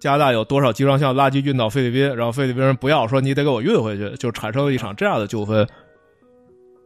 [0.00, 5.64] 加拿大有多少集装箱垃圾运到菲律宾，然后菲律宾人不要，说你得给我运回去，就产生了一场这样的纠纷。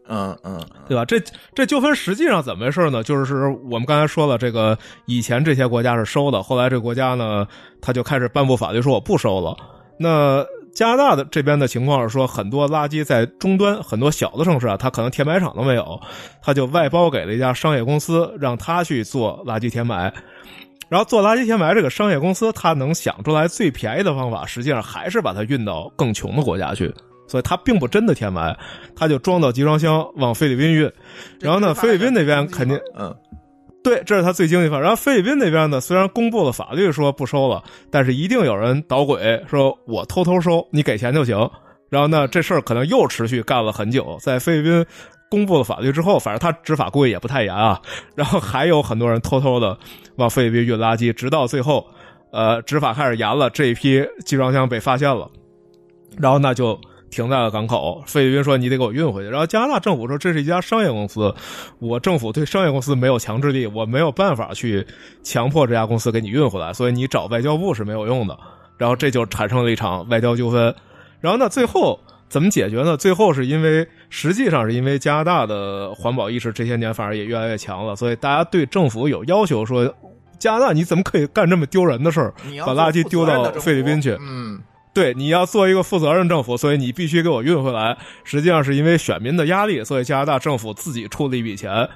[0.07, 1.03] 嗯嗯，对吧？
[1.07, 1.19] 这
[1.55, 3.03] 这纠纷实际上怎么回事呢？
[3.03, 7.49] 就是我们刚才说了，这个以前这些国家是收的，后来这国家呢，
[7.81, 9.57] 他就开始颁布法律说我不收了。
[9.99, 10.45] 那
[10.75, 16.01] 加拿大的这边的情况是说，很多垃圾在终端，很多小的城市啊，它可能填埋场都没有，
[16.43, 20.13] 它就外包给了一家商业公司，让他去做垃圾填埋。
[20.89, 26.93] 然后做垃圾填埋，这个商业公司它能想出来最便宜的方法，实际上还是把它运到更穷的国家去，
[27.29, 28.57] 所以它并不真的填埋，
[28.97, 30.91] 它就装到集装箱往菲律宾运。
[31.41, 33.15] 然后呢，菲律宾那边肯定嗯。
[33.85, 34.81] 对，这是他最经济方。
[34.81, 41.39] 然后菲律宾那边呢，虽然公布了法律说不收了，但是一定有人捣鬼，说我偷偷收，你给钱就行。
[41.91, 44.87] 然然后呢，这事儿可能又持续干了很久，在菲律宾
[45.31, 47.81] 公布了法律之后，反正他执法估计也不太严啊。
[48.17, 49.79] 然后还有很多人偷偷的
[50.17, 51.87] 往菲律宾运垃圾，直到最后，
[52.33, 55.31] 呃，执法开始严了，这一批集装箱被发现了，
[56.19, 56.77] 然后那就。
[57.15, 59.29] 停在了港口，菲律宾说你得给我运回去。
[59.29, 61.33] 然后加拿大政府说这是一家商业公司，
[61.79, 64.85] 我政府对商业公司没有强制力，我没有办法去
[65.23, 68.37] 强迫这家公司给你运回来，所以你找外交部是没有用的。
[68.77, 70.75] 然后这就产生了一场外交纠纷。
[71.21, 72.97] 然后呢，最后怎么解决呢？
[72.97, 79.95] 最后是因为实际上是因为加拿大的环保意识这些年反而也越来越强了，所以大家对政府有要求，说
[80.41, 82.35] 加拿大你怎么可以干这么丢人的事儿，
[82.67, 84.19] 把垃圾丢到菲律宾去？
[84.21, 84.61] 嗯。
[84.95, 87.99] 对，你要做一个负责任政府，所以你必须给我运回来。
[88.23, 91.89] 实际上是因为选民的压力，所以加拿大政府自己出了一笔钱，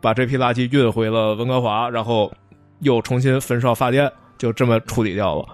[0.00, 2.32] 把这批垃圾运回了温哥华，然后
[2.80, 5.46] 又重新焚烧发电，就这么处理掉了。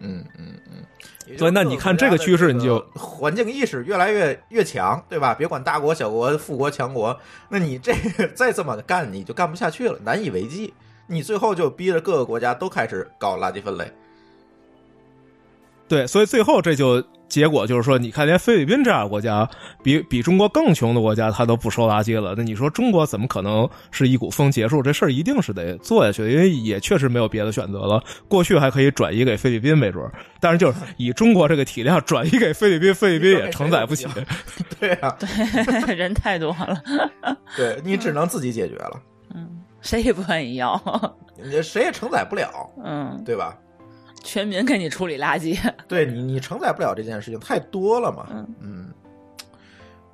[0.00, 1.36] 嗯嗯嗯。
[1.36, 5.34] 所以那你看这个趋势，你就环境意识越来越越强，对吧？
[5.34, 7.18] 别管大国小国、富国强国，
[7.48, 7.92] 那你这
[8.34, 10.72] 再这么干，你就干不下去了，难以为继。
[11.08, 13.90] 你最后就逼着各个国家都开始搞垃圾分类。
[15.92, 19.46] 对，所以最后这就结果就是说，你看，连菲律宾这样的国家，
[19.82, 22.32] 比比中国更穷的国家，他都不收垃圾了。
[22.34, 24.82] 那你说中国怎么可能是一股风结束？
[24.82, 28.02] 这事儿一定是得做下去，因为也确实没有别的选择了。
[28.26, 30.02] 过去还可以转移给菲律宾没准，
[30.40, 34.06] 但是就是以中国这个体量转移给菲律宾，菲律宾也承载不起。
[34.80, 35.28] 对啊，对，
[35.94, 36.82] 人太多了。
[37.54, 38.98] 对你只能自己解决了。
[39.34, 39.46] 嗯，
[39.82, 40.80] 谁也不愿意要，
[41.36, 42.48] 你谁也承载不了。
[42.82, 43.54] 嗯，对吧？
[44.22, 45.58] 全民给你处理垃圾，
[45.88, 48.26] 对你，你承载不了这件事情太多了嘛。
[48.60, 48.90] 嗯，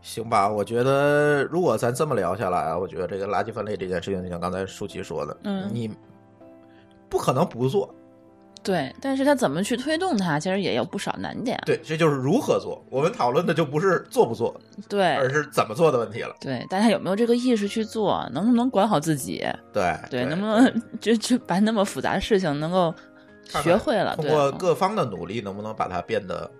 [0.00, 5.90] 行吧，我觉得如果咱这么聊下来啊，我觉得这个垃圾分类这件事情，就像刚才舒淇说的，嗯，你
[7.08, 7.94] 不可能不做。
[8.60, 11.58] 对，但是他怎么去推动它，其实也有不少难点。
[11.64, 12.84] 对，这就是如何做。
[12.90, 14.54] 我们讨论的就不是做不做，
[14.88, 16.34] 对，而是怎么做的问题了。
[16.40, 18.28] 对，大家有没有这个意识去做？
[18.32, 19.46] 能不能管好自己？
[19.72, 22.92] 对，对，能不能 就就把那么复杂的事情能够。
[23.62, 26.50] 学会了，通过各方的努力，能不能把它变得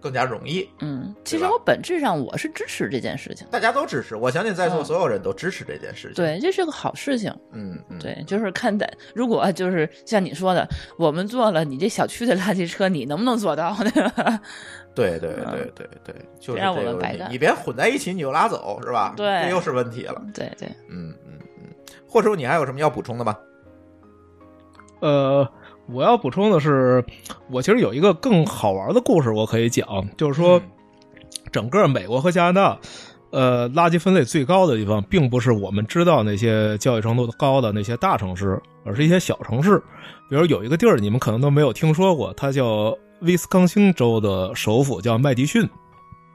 [0.00, 0.68] 更加容易？
[0.80, 6.14] 嗯，其实我本质上我是支持这件事情，大家都支持，我相信在座所有人都支持这件事情。
[6.14, 7.34] 对，这是个好事情。
[7.52, 14.40] 嗯，对，就是看待，如果就是像你说的，我们做了，你这小区的垃圾车，你能不能做到 呢？
[14.94, 19.14] 对对对对对，就是让我们白干，你别混在一起，你就拉走，是吧？
[19.16, 20.20] 对，这又是问题了。
[20.34, 21.70] 对对，嗯嗯嗯，
[22.08, 23.36] 或者说你还有什么要补充的吗？
[25.00, 25.48] 呃。
[25.90, 27.02] 我要补充的是，
[27.50, 29.86] 我其实有一个更好玩的故事，我可以讲，
[30.16, 30.60] 就是说，
[31.50, 32.78] 整个美国和加拿大，
[33.30, 39.82] 呃，垃圾分类最高的地方，并不是我们知道那些教育程度高的那些大城市，而是一些小城市。
[40.28, 45.66] 比如有一个地儿，你们可能都没有听说过，它叫威斯康星州的首府叫麦迪逊。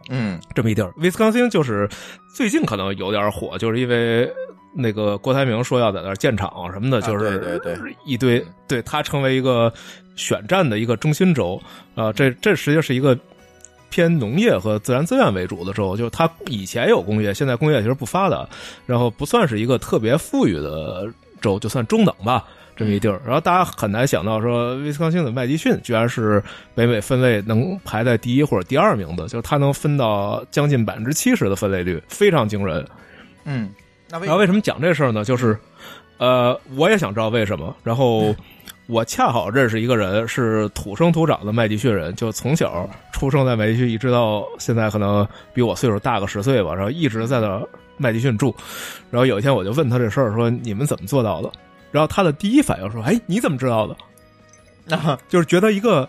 [0.09, 1.87] 嗯，这么一地儿，威斯康星就是
[2.35, 4.33] 最近可能有点火，就是因为。
[4.75, 9.71] 那个郭台铭说要在那儿建厂什么的，就是对对对一堆，对他成为一个
[10.15, 11.61] 选战的一个中心轴
[11.95, 12.11] 啊。
[12.11, 13.17] 这这实际上是一个
[13.89, 18.47] 偏农业和自然资源为主的州，就是它以前有工业，现在工业其实不发达，
[18.87, 21.07] 然后不算是一个特别富裕的
[21.39, 22.43] 州，就算中等吧
[22.75, 23.21] 这么一地儿。
[23.23, 26.41] 然后大家很难想到说，威斯康星的麦迪逊居然是
[26.73, 32.83] 北美分类能排在第一或者第二名的，就是它能分到将近百分之七十的分类率，非常惊人。
[33.45, 33.69] 嗯。
[34.21, 35.23] 然后为什么讲这事儿呢？
[35.23, 35.57] 就是，
[36.19, 37.75] 呃，我也想知道为什么。
[37.83, 38.35] 然后
[38.85, 46.75] 我恰好认识一个人，是土生土长的麦迪逊人，就从小出生在麦迪逊，一直到现在，可能比我岁数大个十岁吧。
[46.75, 47.59] 然后一直在那
[47.97, 48.55] 麦迪逊住。
[49.09, 51.51] 然后有一天我就问他这事儿，说你们怎么做到的？
[51.91, 53.95] 然后他的第一反应说：“哎，你怎么知道的？”
[54.95, 56.07] 啊， 就是觉得一个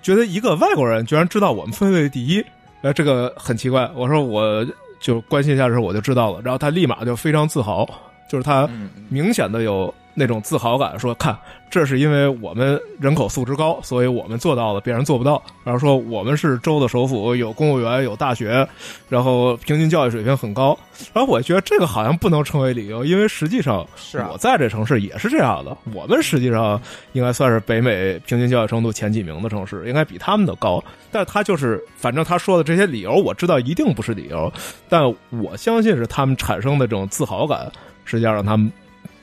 [0.00, 2.44] 觉得一个外国人居然知道我们分位第一，
[2.82, 3.90] 呃，这个很奇怪。
[3.96, 4.64] 我说我。
[5.02, 6.40] 就关心一下的时候，我就知道了。
[6.42, 7.86] 然后他立马就非常自豪，
[8.32, 8.66] 就是他
[9.10, 9.92] 明显的有。
[10.14, 11.34] 那种自豪感，说看，
[11.70, 15.42] 这是因为我们人口素质高，所以我们做到了，别人做不到。
[15.64, 18.68] 然后说我们是州的首府，有公务员，有大学，
[19.08, 20.78] 然后平均教育水平很高。
[21.14, 23.86] 然后我觉得这个好像不能成为理由，因为实际上
[24.30, 25.74] 我在这城市也是这样的。
[25.94, 26.78] 我们实际上
[27.12, 30.84] 应该算是北美平均教育程度前几名的城市，应该比他们的高。
[31.10, 34.52] 但他就是，反正他说的这些理由，我知道一定不是理由，
[34.90, 37.72] 但我相信是他们产生的这种自豪感，
[38.04, 38.72] 实际上让他们。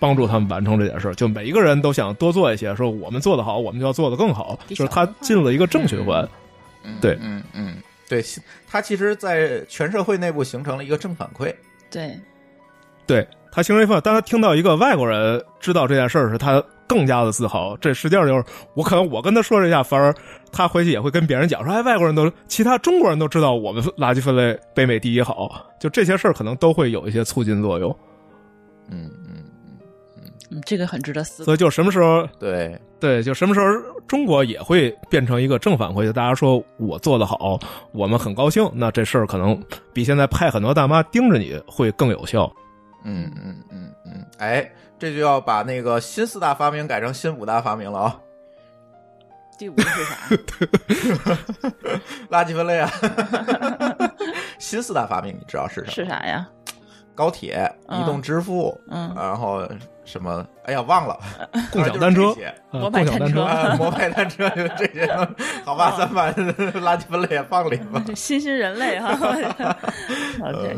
[0.01, 6.25] 帮助他们完成这件事，就每一个人都想多做一些，说我们做的好，我们就要做的更好，就是他进了一个正循环。
[7.01, 7.75] 对，嗯嗯，
[8.07, 8.23] 对，
[8.65, 11.53] 他其实，在全社会内部形成了一个正反馈。
[11.91, 12.17] 对，
[13.05, 17.75] 对他形成一份，当他听到一个外国人知道这件事儿时，他更加的自豪。
[17.75, 18.41] 这实际上就是
[18.75, 20.15] 我可能我跟他说这一下，反而
[20.49, 27.93] 他回去也会跟别人讲说，哎，外国人都其他中国人都知道我们垃圾分类北美第一好，就这些事儿可能都会有一些促进作用。
[28.91, 29.43] 嗯嗯
[30.17, 31.45] 嗯嗯，这个很值得思考。
[31.45, 33.65] 所以就什么时候对对，就什么时候
[34.07, 37.59] 中国也会变成一个正反馈，就大家说我做的好，
[37.91, 39.61] 我们很高兴，那这事儿可能
[39.93, 42.51] 比现在派很多大妈盯着你会更有效。
[43.05, 48.19] 嗯嗯嗯嗯，哎，这就要把那个新四大发明改成新五大发明了啊！
[49.57, 50.15] 第五个是啥？
[52.31, 52.89] 垃圾分类啊！
[54.59, 55.91] 新四大发明你知道是啥？
[55.91, 56.49] 是啥呀？
[57.19, 59.67] 高铁、移动支付，嗯，然后
[60.09, 60.43] 什么？
[60.63, 61.17] 哎呀，忘了，
[61.71, 62.33] 共享单车、
[62.71, 63.45] 摩拜单车、
[63.77, 65.07] 摩拜单车，就这些。
[65.63, 68.03] 好吧，咱把垃圾分类也放里吧。
[68.15, 69.11] 新兴人类哈。
[70.43, 70.77] OK，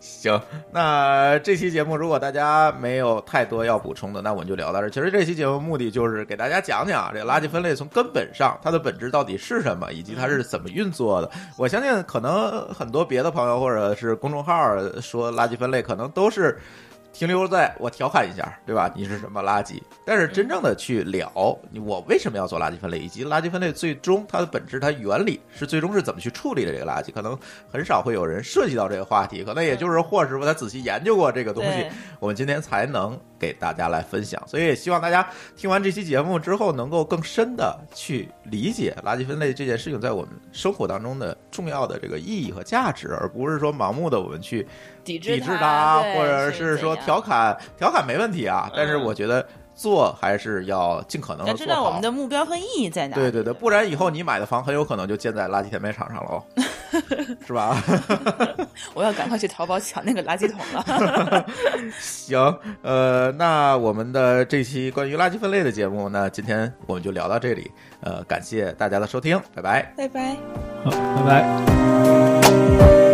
[0.00, 0.40] 行，
[0.72, 4.88] 那这期节目如果大家没有太多要补充的，那我们就聊到这。
[4.88, 11.30] 其实这期节目目的就是给大家讲讲这个垃圾分类从根本上它的本质到底是什么，以及它是怎么运作的。
[11.56, 16.58] 我相信可能很多别的朋友或者是公众号说垃圾分类，可能都是。
[17.12, 18.90] 停留在我调侃一下，对吧？
[18.94, 19.80] 你是什么垃圾？
[20.06, 21.30] 但是真正的去聊，
[21.84, 27.38] 我为什么要做垃圾分类，以及垃圾分类最终它的本质、它原理是最终是怎么去处理的这个垃圾，可能
[27.70, 29.44] 很少会有人涉及到这个话题。
[29.44, 31.86] 可能也就是霍师傅他仔细研究过这个东西，
[32.18, 34.40] 我们今天才能给大家来分享。
[34.46, 44.64] 所以也希望大家听完这期节目之后，能够更深的去理解垃圾分类这件事情在我们生活当中的重要的这个意义和价值，而不是说盲目的我们去。
[45.02, 48.70] 抵制它，或者是说调侃，调侃没问题啊。
[48.76, 49.44] 但是我觉得
[49.74, 51.56] 做还是要尽可能的做好。
[51.58, 53.14] 知道我们的目标和意义在哪？
[53.14, 56.42] 对对对，不然以后你买的房很有可能就建在垃圾填埋场上了哦，
[57.46, 57.76] 是吧？
[58.94, 61.46] 我要赶快去淘宝抢那个垃圾桶了。
[61.98, 67.70] 行，呃，那我们的这期关于垃圾分类的节目，那今天我们就聊到这里。
[68.02, 70.36] 呃，感谢大家的收听，拜拜，拜拜，
[70.84, 73.09] 好，拜拜。